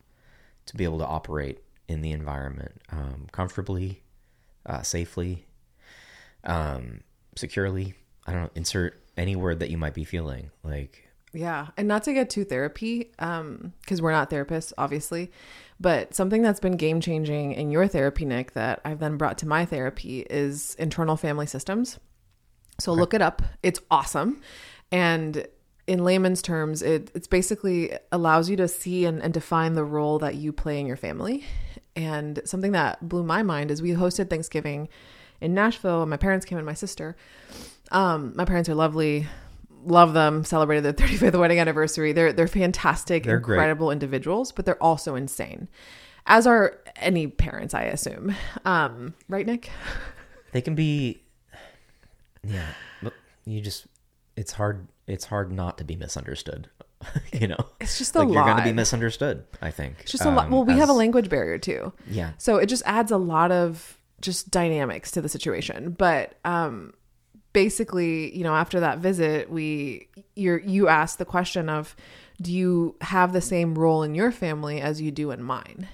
To 0.66 0.76
be 0.76 0.84
able 0.84 0.98
to 0.98 1.06
operate 1.06 1.60
in 1.88 2.00
the 2.00 2.12
environment 2.12 2.80
um, 2.90 3.26
comfortably, 3.32 4.02
uh, 4.66 4.82
safely, 4.82 5.46
um, 6.44 7.00
securely. 7.36 7.94
I 8.26 8.32
don't 8.32 8.42
know, 8.44 8.50
insert 8.54 9.02
any 9.16 9.36
word 9.36 9.60
that 9.60 9.70
you 9.70 9.78
might 9.78 9.94
be 9.94 10.04
feeling 10.04 10.50
like. 10.62 11.08
Yeah. 11.32 11.68
And 11.76 11.88
not 11.88 12.04
to 12.04 12.14
get 12.14 12.30
too 12.30 12.44
therapy, 12.44 13.10
um, 13.18 13.72
because 13.80 14.00
we're 14.00 14.12
not 14.12 14.30
therapists, 14.30 14.72
obviously, 14.78 15.32
but 15.80 16.14
something 16.14 16.42
that's 16.42 16.60
been 16.60 16.76
game 16.76 17.00
changing 17.00 17.52
in 17.52 17.70
your 17.70 17.88
therapy, 17.88 18.24
Nick, 18.24 18.52
that 18.52 18.80
I've 18.84 19.00
then 19.00 19.16
brought 19.16 19.38
to 19.38 19.48
my 19.48 19.64
therapy 19.64 20.20
is 20.30 20.76
internal 20.76 21.16
family 21.16 21.46
systems. 21.46 21.98
So 22.78 22.92
okay. 22.92 23.00
look 23.00 23.14
it 23.14 23.22
up. 23.22 23.42
It's 23.62 23.80
awesome. 23.90 24.40
And 24.92 25.46
in 25.86 26.04
layman's 26.04 26.42
terms, 26.42 26.82
it 26.82 27.10
it's 27.14 27.26
basically 27.26 27.96
allows 28.10 28.48
you 28.48 28.56
to 28.56 28.68
see 28.68 29.04
and, 29.04 29.22
and 29.22 29.34
define 29.34 29.74
the 29.74 29.84
role 29.84 30.18
that 30.20 30.34
you 30.34 30.52
play 30.52 30.80
in 30.80 30.86
your 30.86 30.96
family. 30.96 31.44
And 31.96 32.40
something 32.44 32.72
that 32.72 33.08
blew 33.08 33.22
my 33.22 33.42
mind 33.42 33.70
is 33.70 33.80
we 33.80 33.90
hosted 33.90 34.28
Thanksgiving 34.28 34.88
in 35.40 35.54
Nashville, 35.54 36.02
and 36.02 36.10
my 36.10 36.16
parents 36.16 36.44
came 36.46 36.58
and 36.58 36.66
my 36.66 36.74
sister. 36.74 37.16
Um, 37.92 38.32
my 38.34 38.44
parents 38.44 38.68
are 38.68 38.74
lovely, 38.74 39.26
love 39.84 40.14
them. 40.14 40.44
Celebrated 40.44 40.84
their 40.84 40.92
35th 41.08 41.38
wedding 41.38 41.60
anniversary. 41.60 42.12
They're 42.12 42.32
they're 42.32 42.48
fantastic, 42.48 43.24
they're 43.24 43.36
incredible 43.36 43.88
great. 43.88 43.94
individuals, 43.94 44.52
but 44.52 44.64
they're 44.64 44.82
also 44.82 45.14
insane, 45.14 45.68
as 46.26 46.46
are 46.46 46.80
any 46.96 47.26
parents, 47.26 47.74
I 47.74 47.82
assume. 47.82 48.34
Um, 48.64 49.14
right, 49.28 49.46
Nick? 49.46 49.70
They 50.52 50.62
can 50.62 50.74
be. 50.74 51.20
Yeah, 52.42 52.66
you 53.44 53.60
just 53.60 53.86
it's 54.36 54.52
hard 54.52 54.86
it's 55.06 55.26
hard 55.26 55.52
not 55.52 55.78
to 55.78 55.84
be 55.84 55.96
misunderstood. 55.96 56.68
you 57.32 57.48
know, 57.48 57.66
it's 57.80 57.98
just 57.98 58.14
a 58.14 58.20
like 58.20 58.28
lot. 58.28 58.34
You're 58.34 58.44
going 58.44 58.56
to 58.58 58.64
be 58.64 58.72
misunderstood. 58.72 59.44
I 59.60 59.70
think 59.70 59.96
it's 60.00 60.12
just 60.12 60.24
a 60.24 60.30
lot. 60.30 60.46
Um, 60.46 60.52
well, 60.52 60.64
we 60.64 60.74
as, 60.74 60.78
have 60.80 60.88
a 60.88 60.94
language 60.94 61.28
barrier 61.28 61.58
too. 61.58 61.92
Yeah. 62.08 62.32
So 62.38 62.56
it 62.56 62.66
just 62.66 62.82
adds 62.86 63.10
a 63.10 63.18
lot 63.18 63.52
of 63.52 63.98
just 64.20 64.50
dynamics 64.50 65.10
to 65.12 65.20
the 65.20 65.28
situation. 65.28 65.90
But 65.90 66.38
um, 66.44 66.94
basically, 67.52 68.36
you 68.36 68.44
know, 68.44 68.54
after 68.54 68.80
that 68.80 68.98
visit, 68.98 69.50
we 69.50 70.08
you 70.34 70.60
you 70.64 70.88
asked 70.88 71.18
the 71.18 71.24
question 71.24 71.68
of, 71.68 71.94
do 72.40 72.52
you 72.52 72.96
have 73.00 73.32
the 73.32 73.40
same 73.40 73.74
role 73.74 74.02
in 74.02 74.14
your 74.14 74.30
family 74.30 74.80
as 74.80 75.00
you 75.00 75.10
do 75.10 75.30
in 75.30 75.42
mine? 75.42 75.88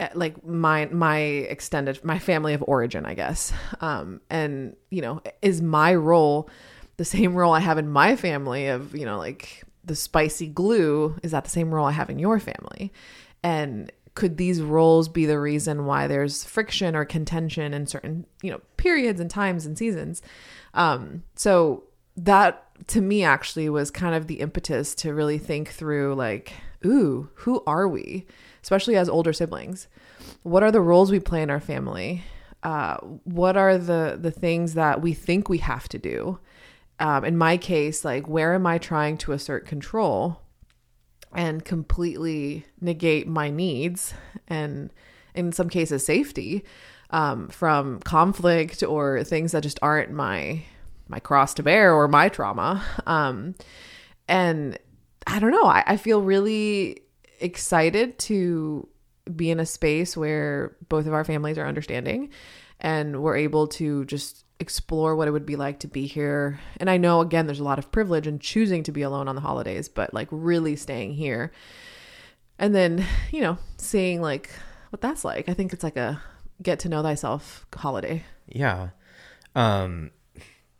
Eh, 0.00 0.08
like 0.14 0.44
my 0.44 0.86
my 0.86 1.18
extended 1.18 2.04
my 2.04 2.18
family 2.18 2.54
of 2.54 2.62
origin, 2.66 3.06
I 3.06 3.14
guess. 3.14 3.52
Um, 3.80 4.20
and 4.30 4.76
you 4.90 5.02
know, 5.02 5.22
is 5.42 5.62
my 5.62 5.94
role 5.94 6.48
the 6.98 7.04
same 7.04 7.34
role 7.34 7.54
I 7.54 7.60
have 7.60 7.78
in 7.78 7.88
my 7.88 8.14
family 8.16 8.66
of, 8.66 8.94
you 8.94 9.06
know, 9.06 9.18
like 9.18 9.64
the 9.84 9.96
spicy 9.96 10.46
glue, 10.46 11.16
is 11.22 11.30
that 11.30 11.44
the 11.44 11.50
same 11.50 11.74
role 11.74 11.86
I 11.86 11.92
have 11.92 12.10
in 12.10 12.18
your 12.18 12.38
family? 12.38 12.92
And 13.42 13.90
could 14.14 14.36
these 14.36 14.60
roles 14.60 15.08
be 15.08 15.24
the 15.24 15.38
reason 15.38 15.86
why 15.86 16.08
there's 16.08 16.44
friction 16.44 16.96
or 16.96 17.04
contention 17.04 17.72
in 17.72 17.86
certain, 17.86 18.26
you 18.42 18.50
know, 18.50 18.60
periods 18.76 19.20
and 19.20 19.30
times 19.30 19.64
and 19.64 19.78
seasons? 19.78 20.22
Um, 20.74 21.22
so 21.36 21.84
that 22.16 22.64
to 22.88 23.00
me 23.00 23.22
actually 23.22 23.68
was 23.68 23.92
kind 23.92 24.16
of 24.16 24.26
the 24.26 24.40
impetus 24.40 24.94
to 24.96 25.14
really 25.14 25.38
think 25.38 25.68
through 25.68 26.16
like, 26.16 26.52
ooh, 26.84 27.30
who 27.34 27.62
are 27.64 27.86
we? 27.86 28.26
Especially 28.60 28.96
as 28.96 29.08
older 29.08 29.32
siblings. 29.32 29.86
What 30.42 30.64
are 30.64 30.72
the 30.72 30.80
roles 30.80 31.12
we 31.12 31.20
play 31.20 31.42
in 31.42 31.50
our 31.50 31.60
family? 31.60 32.24
Uh, 32.64 32.96
what 33.22 33.56
are 33.56 33.78
the 33.78 34.18
the 34.20 34.32
things 34.32 34.74
that 34.74 35.00
we 35.00 35.14
think 35.14 35.48
we 35.48 35.58
have 35.58 35.88
to 35.90 35.98
do? 35.98 36.40
Um, 37.00 37.24
in 37.24 37.36
my 37.36 37.56
case, 37.56 38.04
like 38.04 38.28
where 38.28 38.54
am 38.54 38.66
I 38.66 38.78
trying 38.78 39.18
to 39.18 39.32
assert 39.32 39.66
control 39.66 40.40
and 41.34 41.64
completely 41.64 42.64
negate 42.80 43.28
my 43.28 43.50
needs 43.50 44.14
and 44.48 44.90
in 45.34 45.52
some 45.52 45.68
cases 45.68 46.04
safety 46.04 46.64
um, 47.10 47.48
from 47.48 48.00
conflict 48.00 48.82
or 48.82 49.22
things 49.24 49.52
that 49.52 49.62
just 49.62 49.78
aren't 49.82 50.10
my 50.10 50.62
my 51.10 51.18
cross 51.18 51.54
to 51.54 51.62
bear 51.62 51.94
or 51.94 52.08
my 52.08 52.28
trauma? 52.28 52.84
Um, 53.06 53.54
and 54.28 54.78
i 55.26 55.38
don't 55.38 55.50
know. 55.50 55.64
I, 55.64 55.84
I 55.86 55.96
feel 55.96 56.22
really 56.22 57.00
excited 57.40 58.18
to 58.18 58.88
be 59.34 59.50
in 59.50 59.60
a 59.60 59.66
space 59.66 60.16
where 60.16 60.76
both 60.88 61.06
of 61.06 61.12
our 61.12 61.24
families 61.24 61.58
are 61.58 61.66
understanding 61.66 62.30
and 62.80 63.22
we're 63.22 63.36
able 63.36 63.66
to 63.66 64.04
just 64.06 64.44
explore 64.60 65.14
what 65.14 65.28
it 65.28 65.30
would 65.30 65.46
be 65.46 65.56
like 65.56 65.78
to 65.80 65.86
be 65.86 66.06
here. 66.06 66.58
And 66.78 66.90
I 66.90 66.96
know 66.96 67.20
again 67.20 67.46
there's 67.46 67.60
a 67.60 67.64
lot 67.64 67.78
of 67.78 67.92
privilege 67.92 68.26
in 68.26 68.38
choosing 68.38 68.82
to 68.84 68.92
be 68.92 69.02
alone 69.02 69.28
on 69.28 69.34
the 69.34 69.40
holidays, 69.40 69.88
but 69.88 70.12
like 70.12 70.28
really 70.30 70.76
staying 70.76 71.14
here. 71.14 71.52
And 72.58 72.74
then, 72.74 73.04
you 73.30 73.40
know, 73.40 73.58
seeing 73.76 74.20
like 74.20 74.50
what 74.90 75.00
that's 75.00 75.24
like. 75.24 75.48
I 75.48 75.54
think 75.54 75.72
it's 75.72 75.84
like 75.84 75.96
a 75.96 76.20
get 76.60 76.80
to 76.80 76.88
know 76.88 77.02
thyself 77.02 77.66
holiday. 77.74 78.24
Yeah. 78.46 78.90
Um 79.54 80.10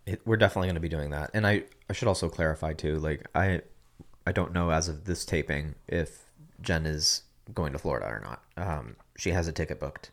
it, 0.06 0.22
we're 0.24 0.36
definitely 0.36 0.68
going 0.68 0.74
to 0.76 0.80
be 0.80 0.88
doing 0.88 1.10
that. 1.10 1.30
And 1.34 1.46
I 1.46 1.64
I 1.88 1.92
should 1.92 2.08
also 2.08 2.28
clarify 2.28 2.72
too 2.72 2.98
like 2.98 3.26
I 3.34 3.62
I 4.26 4.32
don't 4.32 4.52
know 4.52 4.70
as 4.70 4.88
of 4.88 5.04
this 5.04 5.24
taping 5.24 5.76
if 5.86 6.24
Jen 6.60 6.84
is 6.84 7.22
going 7.54 7.72
to 7.72 7.78
Florida 7.78 8.06
or 8.06 8.20
not. 8.24 8.42
Um 8.56 8.96
she 9.16 9.30
has 9.30 9.46
a 9.46 9.52
ticket 9.52 9.78
booked. 9.78 10.10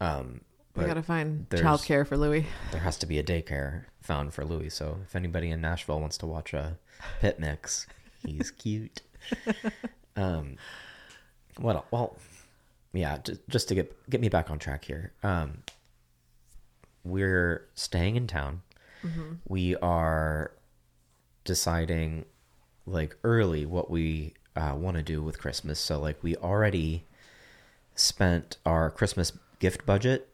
Um 0.00 0.42
we 0.76 0.84
gotta 0.84 1.02
find 1.02 1.48
childcare 1.50 2.06
for 2.06 2.16
Louis. 2.16 2.46
there 2.72 2.80
has 2.80 2.96
to 2.98 3.06
be 3.06 3.18
a 3.18 3.22
daycare 3.22 3.84
found 4.00 4.32
for 4.32 4.44
Louis. 4.44 4.70
So 4.70 4.98
if 5.04 5.14
anybody 5.16 5.50
in 5.50 5.60
Nashville 5.60 6.00
wants 6.00 6.16
to 6.18 6.26
watch 6.26 6.54
a 6.54 6.78
pit 7.20 7.38
mix, 7.40 7.86
he's 8.24 8.50
cute. 8.58 9.02
um, 10.16 10.56
what? 11.58 11.76
el- 11.76 11.86
Well, 11.90 12.16
yeah. 12.92 13.18
Just, 13.18 13.40
just 13.48 13.68
to 13.68 13.74
get 13.74 14.10
get 14.10 14.20
me 14.20 14.28
back 14.28 14.50
on 14.50 14.58
track 14.58 14.84
here. 14.84 15.12
Um, 15.22 15.58
we're 17.04 17.66
staying 17.74 18.16
in 18.16 18.26
town. 18.26 18.62
We 19.48 19.76
are 19.76 20.52
deciding 21.44 22.26
like 22.84 23.16
early 23.24 23.64
what 23.64 23.90
we 23.90 24.34
uh, 24.54 24.74
want 24.76 24.98
to 24.98 25.02
do 25.02 25.22
with 25.22 25.38
Christmas. 25.38 25.80
So 25.80 25.98
like 25.98 26.22
we 26.22 26.36
already 26.36 27.04
spent 27.94 28.58
our 28.66 28.90
Christmas 28.90 29.32
gift 29.58 29.86
budget 29.86 30.28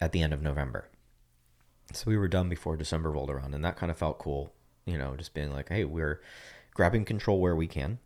at 0.00 0.12
the 0.12 0.22
end 0.22 0.32
of 0.32 0.42
November. 0.42 0.88
So 1.92 2.04
we 2.06 2.16
were 2.16 2.28
done 2.28 2.48
before 2.48 2.76
December 2.76 3.10
rolled 3.10 3.30
around, 3.30 3.54
and 3.54 3.64
that 3.64 3.76
kind 3.76 3.90
of 3.90 3.98
felt 3.98 4.18
cool, 4.18 4.52
you 4.84 4.98
know, 4.98 5.14
just 5.16 5.34
being 5.34 5.52
like, 5.52 5.68
hey, 5.68 5.84
we're 5.84 6.20
grabbing 6.74 7.04
control 7.04 7.40
where 7.40 7.56
we 7.56 7.66
can. 7.66 7.98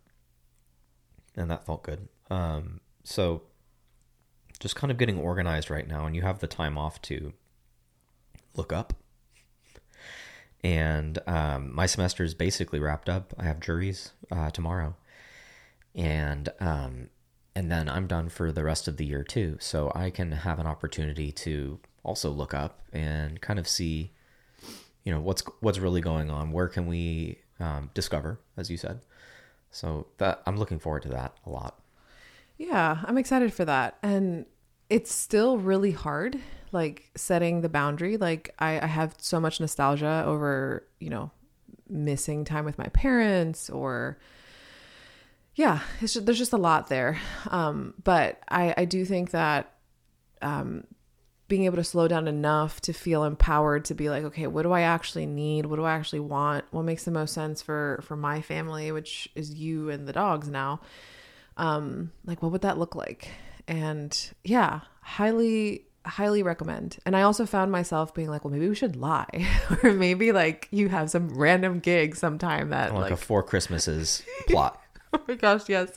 And 1.35 1.49
that 1.49 1.65
felt 1.65 1.83
good. 1.83 2.07
Um, 2.29 2.81
so 3.03 3.43
just 4.59 4.75
kind 4.75 4.91
of 4.91 4.97
getting 4.97 5.17
organized 5.17 5.69
right 5.69 5.87
now, 5.87 6.05
and 6.05 6.15
you 6.15 6.21
have 6.21 6.39
the 6.39 6.47
time 6.47 6.77
off 6.77 7.01
to 7.03 7.33
look 8.55 8.71
up. 8.71 8.93
And 10.63 11.17
um, 11.25 11.73
my 11.73 11.87
semester 11.87 12.23
is 12.23 12.35
basically 12.35 12.79
wrapped 12.79 13.09
up. 13.09 13.33
I 13.39 13.45
have 13.45 13.59
juries 13.59 14.11
uh, 14.31 14.51
tomorrow, 14.51 14.95
and 15.95 16.49
um, 16.59 17.09
and 17.55 17.71
then 17.71 17.89
I'm 17.89 18.07
done 18.07 18.29
for 18.29 18.51
the 18.51 18.63
rest 18.63 18.87
of 18.87 18.97
the 18.97 19.05
year 19.05 19.23
too. 19.23 19.57
So 19.59 19.91
I 19.93 20.09
can 20.09 20.31
have 20.31 20.59
an 20.59 20.67
opportunity 20.67 21.31
to 21.33 21.79
also 22.03 22.29
look 22.29 22.53
up 22.53 22.81
and 22.93 23.41
kind 23.41 23.59
of 23.59 23.67
see, 23.67 24.11
you 25.03 25.13
know, 25.13 25.19
what's 25.19 25.43
what's 25.59 25.79
really 25.79 26.01
going 26.01 26.29
on. 26.29 26.51
Where 26.51 26.67
can 26.67 26.87
we 26.87 27.39
um, 27.61 27.89
discover, 27.93 28.39
as 28.57 28.69
you 28.69 28.77
said. 28.77 29.01
So 29.69 30.07
that 30.17 30.41
I'm 30.45 30.57
looking 30.57 30.79
forward 30.79 31.03
to 31.03 31.09
that 31.09 31.33
a 31.45 31.49
lot. 31.49 31.79
Yeah, 32.57 32.99
I'm 33.05 33.17
excited 33.17 33.53
for 33.53 33.65
that. 33.65 33.97
And 34.03 34.45
it's 34.89 35.13
still 35.13 35.57
really 35.57 35.91
hard, 35.91 36.37
like 36.71 37.09
setting 37.15 37.61
the 37.61 37.69
boundary. 37.69 38.17
Like 38.17 38.53
I, 38.59 38.81
I 38.81 38.87
have 38.87 39.15
so 39.17 39.39
much 39.39 39.59
nostalgia 39.59 40.23
over, 40.25 40.85
you 40.99 41.09
know, 41.09 41.31
missing 41.87 42.43
time 42.43 42.65
with 42.65 42.77
my 42.77 42.87
parents 42.87 43.69
or 43.69 44.17
yeah, 45.55 45.81
it's 45.99 46.13
just, 46.13 46.25
there's 46.25 46.37
just 46.37 46.53
a 46.53 46.57
lot 46.57 46.87
there. 46.87 47.19
Um, 47.49 47.93
but 48.03 48.41
I, 48.47 48.73
I 48.77 48.85
do 48.85 49.05
think 49.05 49.31
that 49.31 49.73
um, 50.41 50.85
being 51.47 51.65
able 51.65 51.75
to 51.75 51.83
slow 51.83 52.07
down 52.07 52.27
enough 52.27 52.79
to 52.81 52.93
feel 52.93 53.25
empowered 53.25 53.83
to 53.85 53.93
be 53.93 54.09
like, 54.09 54.23
okay, 54.23 54.47
what 54.47 54.63
do 54.63 54.71
I 54.71 54.81
actually 54.81 55.25
need? 55.25 55.65
What 55.65 55.75
do 55.75 55.83
I 55.83 55.93
actually 55.93 56.21
want? 56.21 56.63
What 56.71 56.83
makes 56.83 57.03
the 57.03 57.11
most 57.11 57.33
sense 57.33 57.61
for 57.61 58.01
for 58.03 58.15
my 58.15 58.41
family, 58.41 58.91
which 58.93 59.29
is 59.35 59.53
you 59.53 59.89
and 59.89 60.07
the 60.07 60.13
dogs 60.13 60.47
now? 60.47 60.79
Um, 61.57 62.13
like, 62.25 62.41
what 62.41 62.53
would 62.53 62.61
that 62.61 62.77
look 62.77 62.95
like? 62.95 63.27
And 63.67 64.17
yeah, 64.45 64.81
highly 65.01 65.87
highly 66.05 66.41
recommend. 66.41 66.97
And 67.05 67.15
I 67.15 67.23
also 67.23 67.45
found 67.45 67.71
myself 67.71 68.13
being 68.13 68.29
like, 68.29 68.43
well, 68.43 68.53
maybe 68.53 68.69
we 68.69 68.75
should 68.75 68.95
lie, 68.95 69.45
or 69.83 69.91
maybe 69.91 70.31
like 70.31 70.69
you 70.71 70.87
have 70.87 71.09
some 71.09 71.37
random 71.37 71.79
gig 71.79 72.15
sometime 72.15 72.69
that 72.69 72.93
Like, 72.93 73.01
like 73.01 73.11
a 73.11 73.17
Four 73.17 73.43
Christmases 73.43 74.23
plot. 74.47 74.81
Oh 75.13 75.19
my 75.27 75.35
gosh, 75.35 75.67
yes. 75.67 75.91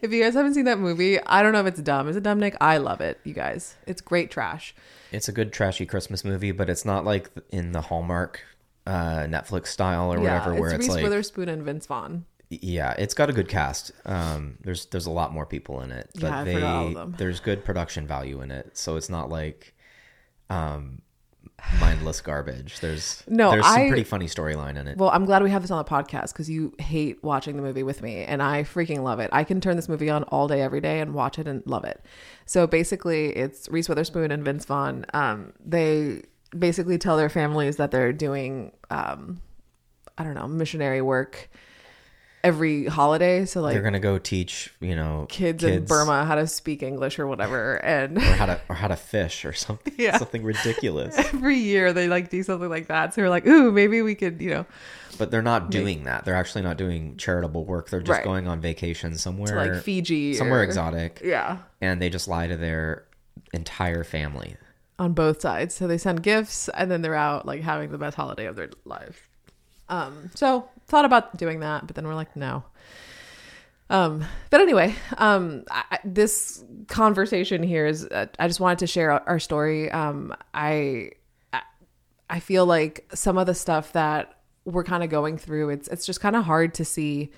If 0.00 0.12
you 0.12 0.22
guys 0.22 0.34
haven't 0.34 0.54
seen 0.54 0.64
that 0.66 0.78
movie, 0.78 1.20
I 1.24 1.42
don't 1.42 1.52
know 1.52 1.60
if 1.60 1.66
it's 1.66 1.80
dumb. 1.82 2.08
Is 2.08 2.14
it 2.16 2.22
dumb, 2.22 2.38
Nick? 2.38 2.56
I 2.60 2.76
love 2.76 3.00
it, 3.00 3.18
you 3.24 3.34
guys. 3.34 3.74
It's 3.86 4.00
great 4.00 4.30
trash. 4.30 4.74
It's 5.10 5.28
a 5.28 5.32
good 5.32 5.52
trashy 5.52 5.86
Christmas 5.86 6.24
movie, 6.24 6.52
but 6.52 6.70
it's 6.70 6.84
not 6.84 7.04
like 7.04 7.30
in 7.50 7.72
the 7.72 7.80
Hallmark 7.80 8.42
uh, 8.86 9.24
Netflix 9.26 9.68
style 9.68 10.12
or 10.12 10.20
whatever, 10.20 10.54
where 10.54 10.68
it's 10.70 10.74
it's 10.74 10.86
Reese 10.86 10.94
like 10.96 11.02
Witherspoon 11.02 11.48
and 11.48 11.62
Vince 11.64 11.86
Vaughn. 11.86 12.26
yeah, 12.48 12.94
it's 12.96 13.12
got 13.14 13.28
a 13.28 13.32
good 13.32 13.48
cast. 13.48 13.90
Um, 14.04 14.58
there's 14.62 14.86
there's 14.86 15.06
a 15.06 15.10
lot 15.10 15.32
more 15.32 15.46
people 15.46 15.80
in 15.80 15.90
it, 15.90 16.08
but 16.14 16.22
Yeah, 16.22 16.44
they 16.44 16.62
all 16.62 16.86
of 16.88 16.94
them. 16.94 17.14
there's 17.18 17.40
good 17.40 17.64
production 17.64 18.06
value 18.06 18.40
in 18.40 18.52
it, 18.52 18.76
so 18.78 18.94
it's 18.96 19.10
not 19.10 19.28
like 19.30 19.74
um, 20.48 21.02
mindless 21.80 22.20
garbage. 22.20 22.80
There's 22.80 23.22
No, 23.28 23.50
there's 23.52 23.66
some 23.66 23.80
I- 23.80 23.88
pretty 23.88 24.04
funny 24.04 24.26
storyline 24.26 24.76
in 24.76 24.88
it. 24.88 24.96
Well, 24.98 25.10
I'm 25.10 25.24
glad 25.24 25.42
we 25.42 25.50
have 25.50 25.62
this 25.62 25.70
on 25.70 25.78
the 25.78 25.88
podcast 25.90 26.32
because 26.32 26.48
you 26.50 26.74
hate 26.78 27.22
watching 27.22 27.56
the 27.56 27.62
movie 27.62 27.82
with 27.82 28.02
me, 28.02 28.24
and 28.24 28.42
I 28.42 28.62
freaking 28.64 29.02
love 29.02 29.20
it. 29.20 29.30
I 29.32 29.44
can 29.44 29.60
turn 29.60 29.76
this 29.76 29.88
movie 29.88 30.10
on 30.10 30.24
all 30.24 30.48
day, 30.48 30.60
every 30.62 30.80
day, 30.80 31.00
and 31.00 31.14
watch 31.14 31.38
it 31.38 31.46
and 31.46 31.62
love 31.66 31.84
it. 31.84 32.04
So 32.46 32.66
basically, 32.66 33.36
it's 33.36 33.68
Reese 33.68 33.88
Witherspoon 33.88 34.30
and 34.30 34.44
Vince 34.44 34.64
Vaughn. 34.64 35.06
Um, 35.14 35.52
they 35.64 36.22
basically 36.58 36.98
tell 36.98 37.16
their 37.16 37.28
families 37.28 37.76
that 37.76 37.90
they're 37.92 38.12
doing, 38.12 38.72
um, 38.90 39.40
I 40.18 40.24
don't 40.24 40.34
know, 40.34 40.48
missionary 40.48 41.00
work 41.00 41.48
every 42.42 42.86
holiday. 42.86 43.44
So 43.44 43.60
like 43.60 43.74
They're 43.74 43.82
gonna 43.82 44.00
go 44.00 44.18
teach 44.18 44.72
you 44.80 44.94
know 44.96 45.26
kids, 45.28 45.62
in 45.64 45.84
Burma 45.84 46.24
how 46.24 46.34
to 46.36 46.46
speak 46.46 46.82
English 46.82 47.18
or 47.18 47.26
whatever, 47.26 47.74
and 47.84 48.16
or 48.18 48.20
how 48.20 48.46
to 48.46 48.60
or 48.68 48.74
how 48.76 48.88
to 48.88 48.96
fish 48.96 49.44
or 49.44 49.52
something 49.52 49.92
Yeah. 49.98 50.16
something 50.18 50.42
ridiculous. 50.42 51.16
every 51.32 51.56
year 51.56 51.92
they 51.92 52.08
like 52.08 52.30
do 52.30 52.42
something 52.42 52.68
like 52.70 52.86
that. 52.88 53.14
So 53.14 53.22
we're 53.22 53.28
like, 53.28 53.46
ooh, 53.46 53.70
maybe 53.72 54.02
we 54.02 54.14
could, 54.14 54.40
you 54.40 54.50
know, 54.50 54.66
But 55.18 55.30
they're 55.30 55.42
not 55.42 55.70
doing 55.70 56.04
that. 56.04 56.24
They're 56.24 56.34
actually 56.34 56.62
not 56.62 56.76
doing 56.78 57.16
charitable 57.16 57.64
work. 57.64 57.90
They're 57.90 58.00
just 58.00 58.10
Right. 58.18 58.24
going 58.24 58.48
on 58.48 58.60
vacation 58.60 59.16
somewhere 59.16 59.66
to 59.66 59.72
like 59.74 59.82
Fiji, 59.82 60.34
somewhere 60.34 60.60
or- 60.60 60.64
exotic, 60.64 61.20
Yeah, 61.24 61.58
and 61.80 62.00
they 62.00 62.08
just 62.10 62.26
lie 62.28 62.46
to 62.46 62.56
their 62.56 63.04
entire 63.52 64.04
family. 64.04 64.56
on 64.98 65.12
both 65.14 65.40
sides. 65.40 65.74
So 65.74 65.86
they 65.86 65.96
send 65.98 66.22
gifts, 66.22 66.68
and 66.70 66.90
then 66.90 67.00
they're 67.02 67.14
out 67.14 67.46
like 67.46 67.62
having 67.62 67.90
the 67.90 67.96
best 67.98 68.16
holiday 68.16 68.44
of 68.46 68.54
their 68.56 68.68
life. 68.84 69.28
Um, 69.88 70.30
so 70.34 70.68
thought 70.90 71.04
about 71.04 71.36
doing 71.36 71.60
that, 71.60 71.86
but 71.86 71.96
then 71.96 72.06
we're 72.06 72.14
like, 72.14 72.36
no. 72.36 72.64
Um, 73.88 74.24
but 74.50 74.60
anyway, 74.60 74.94
um, 75.18 75.64
I, 75.70 75.98
this 76.04 76.62
conversation 76.86 77.62
here 77.62 77.86
is, 77.86 78.06
uh, 78.06 78.26
I 78.38 78.46
just 78.46 78.60
wanted 78.60 78.78
to 78.80 78.86
share 78.86 79.10
our, 79.10 79.22
our 79.26 79.38
story. 79.40 79.90
Um, 79.90 80.34
I, 80.54 81.10
I, 82.28 82.38
feel 82.38 82.66
like 82.66 83.10
some 83.12 83.36
of 83.36 83.46
the 83.48 83.54
stuff 83.54 83.92
that 83.94 84.38
we're 84.64 84.84
kind 84.84 85.02
of 85.02 85.10
going 85.10 85.38
through, 85.38 85.70
it's, 85.70 85.88
it's 85.88 86.06
just 86.06 86.20
kind 86.20 86.36
of 86.36 86.44
hard 86.44 86.74
to 86.74 86.84
see 86.84 87.32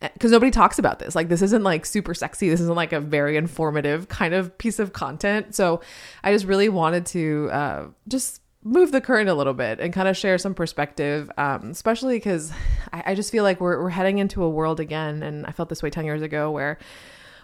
because 0.00 0.32
nobody 0.32 0.50
talks 0.50 0.78
about 0.78 0.98
this. 0.98 1.14
Like, 1.14 1.28
this 1.28 1.42
isn't 1.42 1.62
like 1.62 1.86
super 1.86 2.14
sexy. 2.14 2.48
This 2.48 2.60
isn't 2.60 2.74
like 2.74 2.92
a 2.92 3.00
very 3.00 3.36
informative 3.36 4.08
kind 4.08 4.34
of 4.34 4.56
piece 4.58 4.78
of 4.78 4.92
content. 4.92 5.54
So, 5.54 5.80
I 6.24 6.32
just 6.32 6.44
really 6.44 6.68
wanted 6.68 7.06
to 7.06 7.48
uh, 7.52 7.86
just 8.08 8.41
move 8.64 8.92
the 8.92 9.00
curtain 9.00 9.28
a 9.28 9.34
little 9.34 9.54
bit 9.54 9.80
and 9.80 9.92
kind 9.92 10.08
of 10.08 10.16
share 10.16 10.38
some 10.38 10.54
perspective, 10.54 11.30
um, 11.36 11.70
especially 11.70 12.16
because 12.16 12.52
I, 12.92 13.02
I 13.06 13.14
just 13.14 13.32
feel 13.32 13.44
like 13.44 13.60
we're, 13.60 13.82
we're 13.82 13.90
heading 13.90 14.18
into 14.18 14.42
a 14.42 14.48
world 14.48 14.80
again. 14.80 15.22
And 15.22 15.46
I 15.46 15.52
felt 15.52 15.68
this 15.68 15.82
way 15.82 15.90
10 15.90 16.04
years 16.04 16.22
ago 16.22 16.50
where 16.50 16.78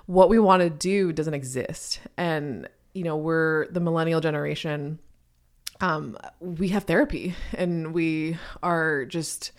what 0.06 0.28
we 0.28 0.38
want 0.38 0.62
to 0.62 0.70
do 0.70 1.12
doesn't 1.12 1.34
exist. 1.34 2.00
And, 2.16 2.68
you 2.94 3.04
know, 3.04 3.16
we're 3.16 3.66
the 3.68 3.80
millennial 3.80 4.20
generation. 4.20 5.00
Um, 5.80 6.16
we 6.40 6.68
have 6.68 6.84
therapy 6.84 7.34
and 7.52 7.92
we 7.92 8.36
are 8.62 9.04
just 9.04 9.52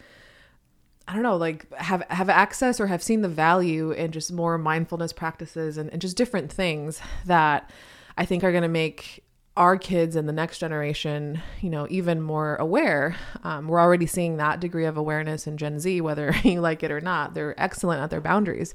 I 1.08 1.14
don't 1.14 1.24
know, 1.24 1.38
like 1.38 1.74
have 1.74 2.04
have 2.10 2.30
access 2.30 2.80
or 2.80 2.86
have 2.86 3.02
seen 3.02 3.22
the 3.22 3.28
value 3.28 3.90
in 3.90 4.12
just 4.12 4.32
more 4.32 4.60
mindfulness 4.60 5.12
practices 5.12 5.76
and, 5.80 5.90
and 5.90 6.00
just 6.00 6.16
different 6.16 6.52
things 6.52 7.02
that 7.26 7.72
I 8.16 8.26
think 8.26 8.44
are 8.44 8.52
going 8.52 8.62
to 8.62 8.70
make 8.70 9.24
our 9.60 9.78
kids 9.78 10.16
and 10.16 10.28
the 10.28 10.34
next 10.34 10.60
generation, 10.60 11.42
you 11.60 11.70
know, 11.70 11.86
even 11.90 12.22
more 12.22 12.56
aware. 12.56 13.18
Um, 13.44 13.68
we're 13.68 13.82
already 13.82 14.06
seeing 14.06 14.38
that 14.38 14.62
degree 14.62 14.86
of 14.86 14.96
awareness 14.96 15.48
in 15.48 15.58
Gen 15.58 15.82
Z, 15.82 16.00
whether 16.00 16.34
you 16.44 16.62
like 16.62 16.82
it 16.82 16.92
or 16.92 17.02
not. 17.02 17.34
They're 17.34 17.62
excellent 17.62 18.02
at 18.02 18.10
their 18.10 18.22
boundaries. 18.22 18.74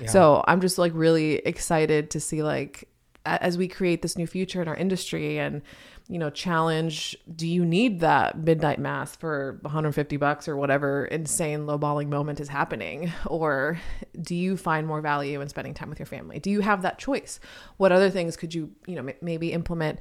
Yeah. 0.00 0.08
So 0.08 0.42
I'm 0.48 0.62
just 0.62 0.78
like 0.78 0.92
really 0.94 1.34
excited 1.34 2.10
to 2.12 2.20
see 2.20 2.42
like 2.42 2.88
as 3.24 3.56
we 3.56 3.68
create 3.68 4.02
this 4.02 4.18
new 4.18 4.26
future 4.26 4.60
in 4.60 4.68
our 4.68 4.74
industry 4.76 5.38
and 5.38 5.62
you 6.08 6.18
know 6.18 6.28
challenge 6.28 7.16
do 7.36 7.46
you 7.46 7.64
need 7.64 8.00
that 8.00 8.36
midnight 8.36 8.80
mass 8.80 9.14
for 9.14 9.58
150 9.62 10.16
bucks 10.16 10.48
or 10.48 10.56
whatever 10.56 11.04
insane 11.04 11.60
lowballing 11.60 12.08
moment 12.08 12.40
is 12.40 12.48
happening? 12.48 13.12
Or 13.26 13.78
do 14.20 14.34
you 14.34 14.56
find 14.56 14.86
more 14.86 15.00
value 15.00 15.40
in 15.40 15.48
spending 15.48 15.72
time 15.74 15.88
with 15.88 16.00
your 16.00 16.06
family? 16.06 16.40
Do 16.40 16.50
you 16.50 16.60
have 16.60 16.82
that 16.82 16.98
choice? 16.98 17.38
What 17.76 17.92
other 17.92 18.10
things 18.10 18.36
could 18.36 18.52
you 18.54 18.70
you 18.86 18.96
know 18.96 19.06
m- 19.08 19.14
maybe 19.22 19.52
implement 19.52 20.00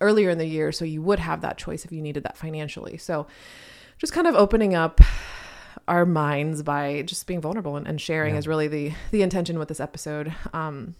earlier 0.00 0.30
in 0.30 0.38
the 0.38 0.46
year 0.46 0.70
so 0.70 0.84
you 0.84 1.02
would 1.02 1.18
have 1.18 1.40
that 1.40 1.58
choice 1.58 1.84
if 1.84 1.90
you 1.90 2.00
needed 2.00 2.22
that 2.22 2.36
financially? 2.36 2.96
So 2.96 3.26
just 3.98 4.12
kind 4.12 4.26
of 4.28 4.34
opening 4.36 4.74
up 4.76 5.00
our 5.88 6.06
minds 6.06 6.62
by 6.62 7.02
just 7.02 7.26
being 7.26 7.40
vulnerable 7.40 7.76
and, 7.76 7.86
and 7.88 8.00
sharing 8.00 8.34
Yeah. 8.34 8.38
is 8.38 8.46
really 8.48 8.68
the 8.68 8.92
the 9.10 9.22
intention 9.22 9.58
with 9.58 9.66
this 9.68 9.80
episode. 9.80 10.32
Um 10.52 10.94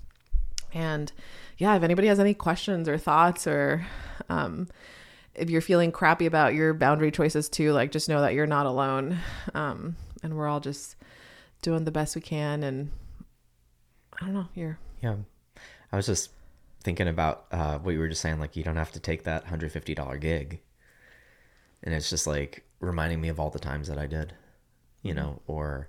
and 0.73 1.13
yeah 1.59 1.75
if 1.77 1.83
anybody 1.83 2.09
has 2.09 2.19
any 2.21 2.35
questions 2.35 2.89
or 2.89 2.97
thoughts 2.99 3.47
or 3.47 3.87
um 4.29 4.69
if 5.35 5.49
you're 5.49 5.61
feeling 5.61 5.93
crappy 5.93 6.27
about 6.27 6.55
your 6.55 6.75
boundary 6.75 7.11
choices 7.11 7.49
too 7.49 7.73
like 7.73 7.91
just 7.91 8.09
know 8.09 8.21
that 8.21 8.35
you're 8.35 8.47
not 8.47 8.67
alone 8.67 9.19
um 9.55 9.97
and 10.23 10.37
we're 10.37 10.49
all 10.49 10.61
just 10.61 10.97
doing 11.63 11.85
the 11.85 11.91
best 11.91 12.15
we 12.15 12.21
can 12.21 12.63
and 12.63 12.91
i 14.21 14.25
don't 14.25 14.35
know 14.35 14.49
you're 14.55 14.79
Yeah. 15.03 15.17
I 15.93 15.97
was 15.97 16.07
just 16.07 16.31
thinking 16.83 17.09
about 17.09 17.47
uh, 17.51 17.79
what 17.79 17.93
you 17.93 17.99
were 17.99 18.09
just 18.09 18.21
saying. 18.21 18.39
Like, 18.39 18.57
you 18.57 18.63
don't 18.63 18.77
have 18.77 18.93
to 18.93 19.01
take 19.01 19.25
that 19.25 19.47
$150 19.47 20.21
gig. 20.21 20.61
And 21.83 21.95
it's 21.95 22.09
just 22.09 22.27
like 22.27 22.65
reminding 22.79 23.21
me 23.21 23.29
of 23.29 23.41
all 23.41 23.51
the 23.51 23.59
times 23.59 23.89
that 23.89 23.99
I 23.99 24.07
did, 24.07 24.35
you 25.03 25.15
know, 25.15 25.41
or 25.47 25.89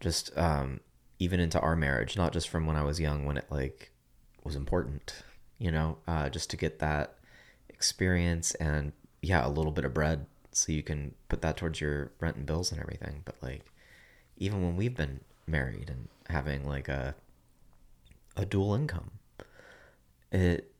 just 0.00 0.36
um, 0.36 0.80
even 1.18 1.40
into 1.40 1.60
our 1.60 1.76
marriage, 1.76 2.16
not 2.16 2.32
just 2.32 2.48
from 2.48 2.66
when 2.66 2.76
I 2.76 2.82
was 2.82 3.00
young, 3.00 3.24
when 3.24 3.36
it 3.36 3.46
like 3.50 3.92
was 4.44 4.54
important, 4.54 5.22
you 5.58 5.70
know, 5.70 5.98
uh, 6.06 6.28
just 6.28 6.50
to 6.50 6.56
get 6.56 6.78
that 6.78 7.14
experience 7.68 8.54
and, 8.54 8.92
yeah, 9.22 9.46
a 9.46 9.50
little 9.50 9.72
bit 9.72 9.84
of 9.84 9.94
bread 9.94 10.26
so 10.52 10.72
you 10.72 10.82
can 10.82 11.14
put 11.28 11.42
that 11.42 11.56
towards 11.56 11.80
your 11.80 12.12
rent 12.20 12.36
and 12.36 12.46
bills 12.46 12.72
and 12.72 12.80
everything. 12.80 13.22
But 13.24 13.36
like, 13.42 13.64
even 14.36 14.62
when 14.62 14.76
we've 14.76 14.96
been 14.96 15.20
married 15.46 15.90
and 15.90 16.08
having 16.28 16.66
like 16.66 16.88
a, 16.88 17.14
a 18.36 18.44
dual 18.44 18.74
income. 18.74 19.10
It, 20.30 20.72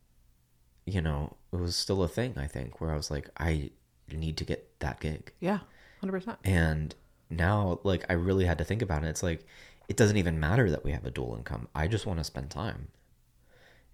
you 0.86 1.00
know, 1.00 1.36
it 1.52 1.56
was 1.56 1.74
still 1.76 2.02
a 2.02 2.08
thing, 2.08 2.34
I 2.36 2.46
think, 2.46 2.80
where 2.80 2.92
I 2.92 2.96
was 2.96 3.10
like, 3.10 3.28
I 3.38 3.70
need 4.10 4.36
to 4.38 4.44
get 4.44 4.78
that 4.80 5.00
gig. 5.00 5.32
yeah 5.40 5.60
100% 6.02 6.36
And 6.44 6.94
now, 7.28 7.80
like, 7.82 8.04
I 8.08 8.12
really 8.14 8.44
had 8.44 8.58
to 8.58 8.64
think 8.64 8.82
about 8.82 9.04
it. 9.04 9.08
It's 9.08 9.22
like, 9.22 9.46
it 9.88 9.96
doesn't 9.96 10.16
even 10.16 10.38
matter 10.38 10.70
that 10.70 10.84
we 10.84 10.92
have 10.92 11.04
a 11.04 11.10
dual 11.10 11.36
income. 11.36 11.68
I 11.74 11.88
just 11.88 12.06
want 12.06 12.18
to 12.18 12.24
spend 12.24 12.50
time. 12.50 12.88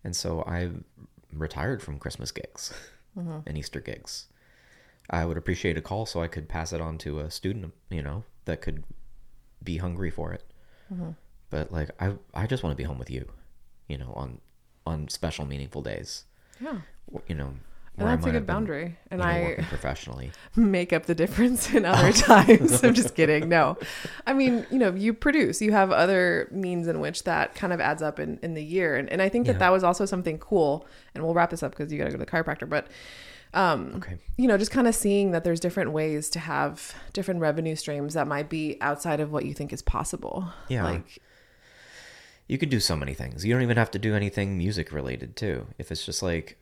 And 0.02 0.14
so 0.14 0.42
I 0.42 0.70
retired 1.33 1.83
from 1.83 1.98
Christmas 1.98 2.30
gigs 2.30 2.72
mm-hmm. 3.18 3.38
and 3.46 3.57
Easter 3.57 3.80
gigs. 3.80 4.26
I 5.11 5.24
would 5.24 5.37
appreciate 5.37 5.76
a 5.76 5.83
call 5.83 6.07
so 6.07 6.22
I 6.22 6.28
could 6.28 6.48
pass 6.48 6.72
it 6.72 6.80
on 6.80 6.98
to 6.98 7.20
a 7.20 7.30
student, 7.30 7.72
you 7.90 8.02
know, 8.02 8.24
that 8.44 8.61
could 8.61 8.85
be 9.62 9.78
hungry 9.78 10.11
for 10.11 10.33
it. 10.33 10.44
Mm-hmm. 10.92 11.11
But 11.50 11.72
like, 11.72 11.90
I, 12.00 12.14
I 12.33 12.46
just 12.46 12.62
want 12.62 12.72
to 12.72 12.76
be 12.76 12.85
home 12.85 12.98
with 12.98 13.11
you, 13.11 13.26
you 13.88 13.98
know, 13.98 14.12
on, 14.14 14.40
on 14.87 15.09
special, 15.09 15.46
meaningful 15.46 15.83
days, 15.83 16.24
yeah 16.61 16.78
you 17.28 17.35
know. 17.35 17.54
Where 17.96 18.09
that's 18.09 18.26
a 18.26 18.30
good 18.30 18.44
been, 18.44 18.44
boundary 18.46 18.96
and 19.11 19.20
you 19.20 19.26
know, 19.26 19.33
i 19.33 19.64
professionally. 19.68 20.33
make 20.57 20.92
up 20.92 21.07
the 21.07 21.14
difference 21.14 21.72
in 21.72 21.85
other 21.85 22.12
times. 22.12 22.83
I'm 22.83 22.92
just 22.94 23.14
kidding. 23.14 23.48
No. 23.48 23.78
I 24.26 24.33
mean, 24.33 24.66
you 24.70 24.78
know, 24.78 24.92
you 24.94 25.14
produce, 25.14 25.62
you 25.62 25.70
have 25.72 25.92
other 25.92 26.48
means 26.50 26.88
in 26.88 26.98
which 27.00 27.22
that 27.24 27.54
kind 27.54 27.72
of 27.72 27.80
adds 27.80 28.02
up 28.02 28.18
in, 28.18 28.38
in 28.42 28.54
the 28.54 28.64
year. 28.64 28.96
And, 28.96 29.09
and 29.11 29.22
I 29.22 29.28
think 29.28 29.46
that 29.46 29.52
Yeah. 29.54 29.59
that 29.59 29.72
was 29.72 29.85
also 29.85 30.07
something 30.07 30.38
cool. 30.38 30.87
And 31.14 31.22
we'll 31.22 31.35
wrap 31.35 31.50
this 31.50 31.62
up 31.62 31.70
because 31.70 31.92
you 31.92 31.98
got 31.98 32.07
to 32.07 32.11
go 32.11 32.18
to 32.18 32.24
the 32.24 32.30
chiropractor. 32.30 32.68
But, 32.68 32.88
um, 33.54 33.92
Okay. 33.98 34.18
you 34.37 34.48
know, 34.48 34.59
just 34.59 34.72
kind 34.72 34.88
of 34.88 34.94
seeing 34.96 35.30
that 35.30 35.44
there's 35.44 35.61
different 35.61 35.92
ways 35.92 36.28
to 36.30 36.40
have 36.40 36.94
different 37.12 37.40
revenue 37.40 37.76
streams 37.76 38.14
that 38.14 38.26
might 38.26 38.48
be 38.48 38.76
outside 38.80 39.20
of 39.20 39.30
what 39.30 39.44
you 39.44 39.54
think 39.54 39.72
is 39.72 39.83
possible. 39.83 40.48
Yeah. 40.68 40.83
Like, 40.83 41.20
you 42.48 42.59
could 42.59 42.68
do 42.70 42.80
so 42.80 42.96
many 42.96 43.14
things. 43.14 43.44
You 43.44 43.54
don't 43.54 43.62
even 43.62 43.76
have 43.76 43.90
to 43.92 43.98
do 43.98 44.14
anything 44.14 44.59
music 44.59 44.92
related 44.92 45.37
too. 45.37 45.68
If 45.78 45.90
it's 45.92 46.04
just 46.04 46.22
like 46.22 46.59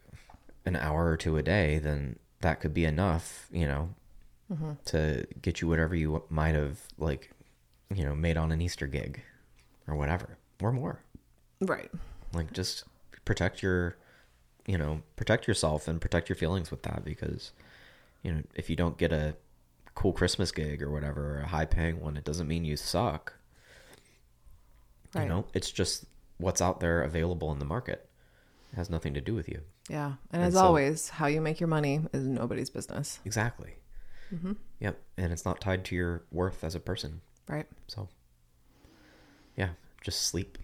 an 0.65 0.77
hour 0.77 1.07
or 1.11 1.17
two 1.17 1.37
a 1.37 1.43
day, 1.43 1.79
then 1.79 2.19
that 2.41 2.61
could 2.61 2.75
be 2.75 2.85
enough, 2.85 3.47
you 3.53 3.67
know, 3.67 3.91
Mm-hmm. 4.53 4.73
to 4.87 5.27
get 5.41 5.63
you 5.63 5.69
whatever 5.69 5.95
you 5.95 6.25
might 6.29 6.55
have 6.55 6.79
like, 6.99 7.31
you 7.95 8.05
know, 8.05 8.15
made 8.15 8.37
on 8.37 8.53
an 8.53 8.61
Easter 8.61 8.87
gig 8.87 9.23
or 9.89 9.95
whatever, 9.97 10.37
or 10.61 10.73
more. 10.73 11.01
right. 11.63 11.91
Like 12.35 12.53
just 12.53 12.85
protect 13.25 13.63
your, 13.63 13.97
you 14.67 14.77
know, 14.77 15.03
protect 15.17 15.49
yourself 15.49 15.89
and 15.89 16.03
protect 16.03 16.29
your 16.29 16.37
feelings 16.37 16.71
with 16.71 16.83
that 16.83 17.03
because, 17.03 17.53
you 18.23 18.31
know, 18.33 18.43
if 18.55 18.69
you 18.69 18.77
don't 18.77 18.99
get 18.99 19.11
a 19.11 19.37
cool 19.95 20.13
Christmas 20.13 20.53
gig 20.53 20.83
or 20.83 20.91
whatever, 20.91 21.39
or 21.39 21.41
a 21.41 21.47
high 21.49 21.65
paying 21.65 21.99
one, 22.01 22.19
it 22.19 22.25
doesn't 22.25 22.49
mean 22.49 22.65
you 22.67 22.77
suck. 22.77 23.33
Right. 25.15 25.23
You 25.23 25.29
know, 25.31 25.45
it's 25.55 25.71
just 25.71 26.05
what's 26.37 26.61
out 26.61 26.81
there 26.81 27.03
available 27.03 27.51
in 27.53 27.59
the 27.59 27.65
market. 27.65 28.07
Has 28.75 28.89
nothing 28.89 29.13
to 29.15 29.21
do 29.21 29.35
with 29.35 29.49
you. 29.49 29.61
Yeah. 29.91 30.07
And, 30.07 30.17
And 30.33 30.43
as 30.45 30.55
so- 30.55 30.61
always, 30.65 31.09
how 31.11 31.27
you 31.27 31.41
make 31.41 31.61
your 31.61 31.69
money 31.69 32.01
is 32.13 32.27
nobody's 32.27 32.71
business. 32.71 33.19
Exactly. 33.25 33.75
Mm-hmm. 34.35 34.53
Yep. 34.81 34.99
And 35.19 35.33
it's 35.33 35.45
not 35.45 35.61
tied 35.61 35.85
to 35.87 35.95
your 35.95 36.23
worth 36.31 36.65
as 36.65 36.75
a 36.75 36.81
person. 36.81 37.21
Right. 37.49 37.67
So, 37.87 38.09
yeah, 39.57 39.71
just 40.03 40.23
sleep. 40.23 40.57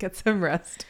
Get 0.00 0.16
some 0.16 0.42
rest. 0.42 0.84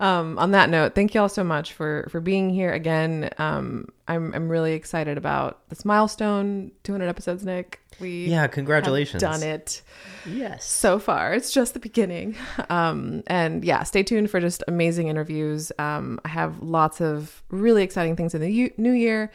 Um, 0.00 0.38
on 0.38 0.50
that 0.50 0.68
note, 0.68 0.94
thank 0.94 1.14
you 1.14 1.20
all 1.22 1.28
so 1.30 1.42
much 1.42 1.72
for 1.72 2.06
for 2.10 2.20
being 2.20 2.50
here 2.50 2.72
again. 2.72 3.30
Um, 3.38 3.88
I'm 4.06 4.32
I'm 4.34 4.48
really 4.48 4.74
excited 4.74 5.16
about 5.16 5.66
this 5.70 5.84
milestone, 5.84 6.70
200 6.84 7.08
episodes, 7.08 7.44
Nick. 7.44 7.80
We 7.98 8.26
Yeah, 8.26 8.42
have 8.42 8.50
congratulations. 8.52 9.20
done 9.22 9.42
it 9.42 9.82
Yes. 10.26 10.64
so 10.66 10.98
far. 10.98 11.32
It's 11.32 11.50
just 11.52 11.72
the 11.74 11.80
beginning. 11.80 12.36
Um, 12.70 13.22
and 13.26 13.64
yeah, 13.64 13.82
stay 13.82 14.02
tuned 14.02 14.30
for 14.30 14.40
just 14.40 14.62
amazing 14.68 15.08
interviews. 15.08 15.72
Um, 15.78 16.20
I 16.24 16.28
have 16.28 16.62
lots 16.62 17.00
of 17.00 17.42
really 17.50 17.82
exciting 17.82 18.14
things 18.14 18.34
in 18.34 18.40
the 18.42 18.52
u- 18.52 18.72
new 18.76 18.92
year. 18.92 19.32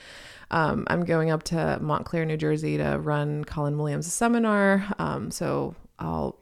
Um, 0.52 0.86
I'm 0.88 1.04
going 1.04 1.32
up 1.32 1.44
to 1.46 1.80
Montclair, 1.82 2.26
New 2.26 2.38
Jersey 2.38 2.78
to 2.78 3.00
run 3.00 3.44
Colin 3.44 3.76
Williams' 3.78 4.14
seminar. 4.14 4.86
Um, 5.00 5.32
so 5.32 5.76
I'll 5.98 6.38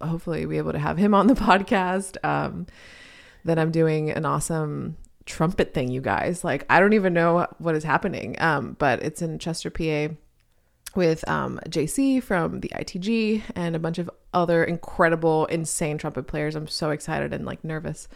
hopefully 0.00 0.44
be 0.46 0.58
able 0.58 0.72
to 0.72 0.78
have 0.78 0.96
him 0.96 1.14
on 1.14 1.26
the 1.26 1.34
podcast. 1.48 2.16
Um, 2.24 2.66
then 3.44 3.58
I'm 3.58 3.70
doing 3.70 4.10
an 4.10 4.24
awesome 4.24 4.96
trumpet 5.26 5.74
thing, 5.74 5.90
you 5.90 6.00
guys. 6.00 6.44
Like, 6.44 6.64
I 6.70 6.80
don't 6.80 6.94
even 6.94 7.12
know 7.12 7.46
what 7.58 7.74
is 7.74 7.84
happening, 7.84 8.40
um, 8.40 8.76
but 8.78 9.02
it's 9.02 9.22
in 9.22 9.38
Chester, 9.38 9.70
PA 9.70 10.14
with 10.94 11.28
um, 11.28 11.60
JC 11.68 12.22
from 12.22 12.60
the 12.60 12.70
ITG 12.70 13.42
and 13.54 13.76
a 13.76 13.78
bunch 13.78 13.98
of 13.98 14.10
other 14.32 14.64
incredible, 14.64 15.46
insane 15.46 15.98
trumpet 15.98 16.26
players. 16.26 16.54
I'm 16.54 16.66
so 16.66 16.90
excited 16.90 17.32
and 17.32 17.44
like 17.44 17.62
nervous. 17.62 18.08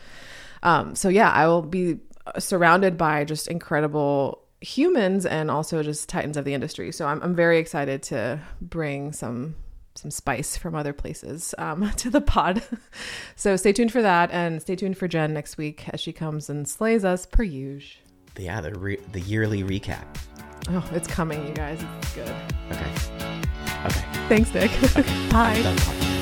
Um, 0.62 0.94
so 0.94 1.08
yeah, 1.08 1.30
I 1.30 1.46
will 1.46 1.62
be 1.62 1.98
surrounded 2.38 2.96
by 2.96 3.24
just 3.24 3.48
incredible 3.48 4.42
humans 4.60 5.26
and 5.26 5.50
also 5.50 5.82
just 5.82 6.08
titans 6.08 6.36
of 6.36 6.44
the 6.44 6.54
industry. 6.54 6.92
So 6.92 7.06
I'm, 7.06 7.20
I'm 7.22 7.34
very 7.34 7.58
excited 7.58 8.02
to 8.04 8.40
bring 8.60 9.12
some 9.12 9.56
some 9.94 10.10
spice 10.10 10.56
from 10.56 10.74
other 10.74 10.92
places 10.92 11.54
um, 11.58 11.90
to 11.96 12.10
the 12.10 12.20
pod. 12.20 12.62
so 13.36 13.56
stay 13.56 13.72
tuned 13.72 13.92
for 13.92 14.02
that 14.02 14.30
and 14.30 14.60
stay 14.60 14.76
tuned 14.76 14.98
for 14.98 15.08
Jen 15.08 15.32
next 15.32 15.56
week 15.56 15.88
as 15.90 16.00
she 16.00 16.12
comes 16.12 16.48
and 16.48 16.68
slays 16.68 17.04
us 17.04 17.26
per 17.26 17.42
usual. 17.42 18.02
Yeah, 18.38 18.60
the 18.60 18.72
re- 18.74 19.00
the 19.12 19.20
yearly 19.20 19.62
recap. 19.62 20.04
Oh, 20.70 20.88
it's 20.92 21.08
coming, 21.08 21.46
you 21.46 21.52
guys. 21.52 21.84
It's 21.98 22.14
good. 22.14 22.34
Okay. 22.70 22.90
Okay. 23.84 24.04
Thanks, 24.28 24.54
Nick. 24.54 24.70
Bye. 25.30 25.60
Done 25.62 25.76
talking. 25.76 26.21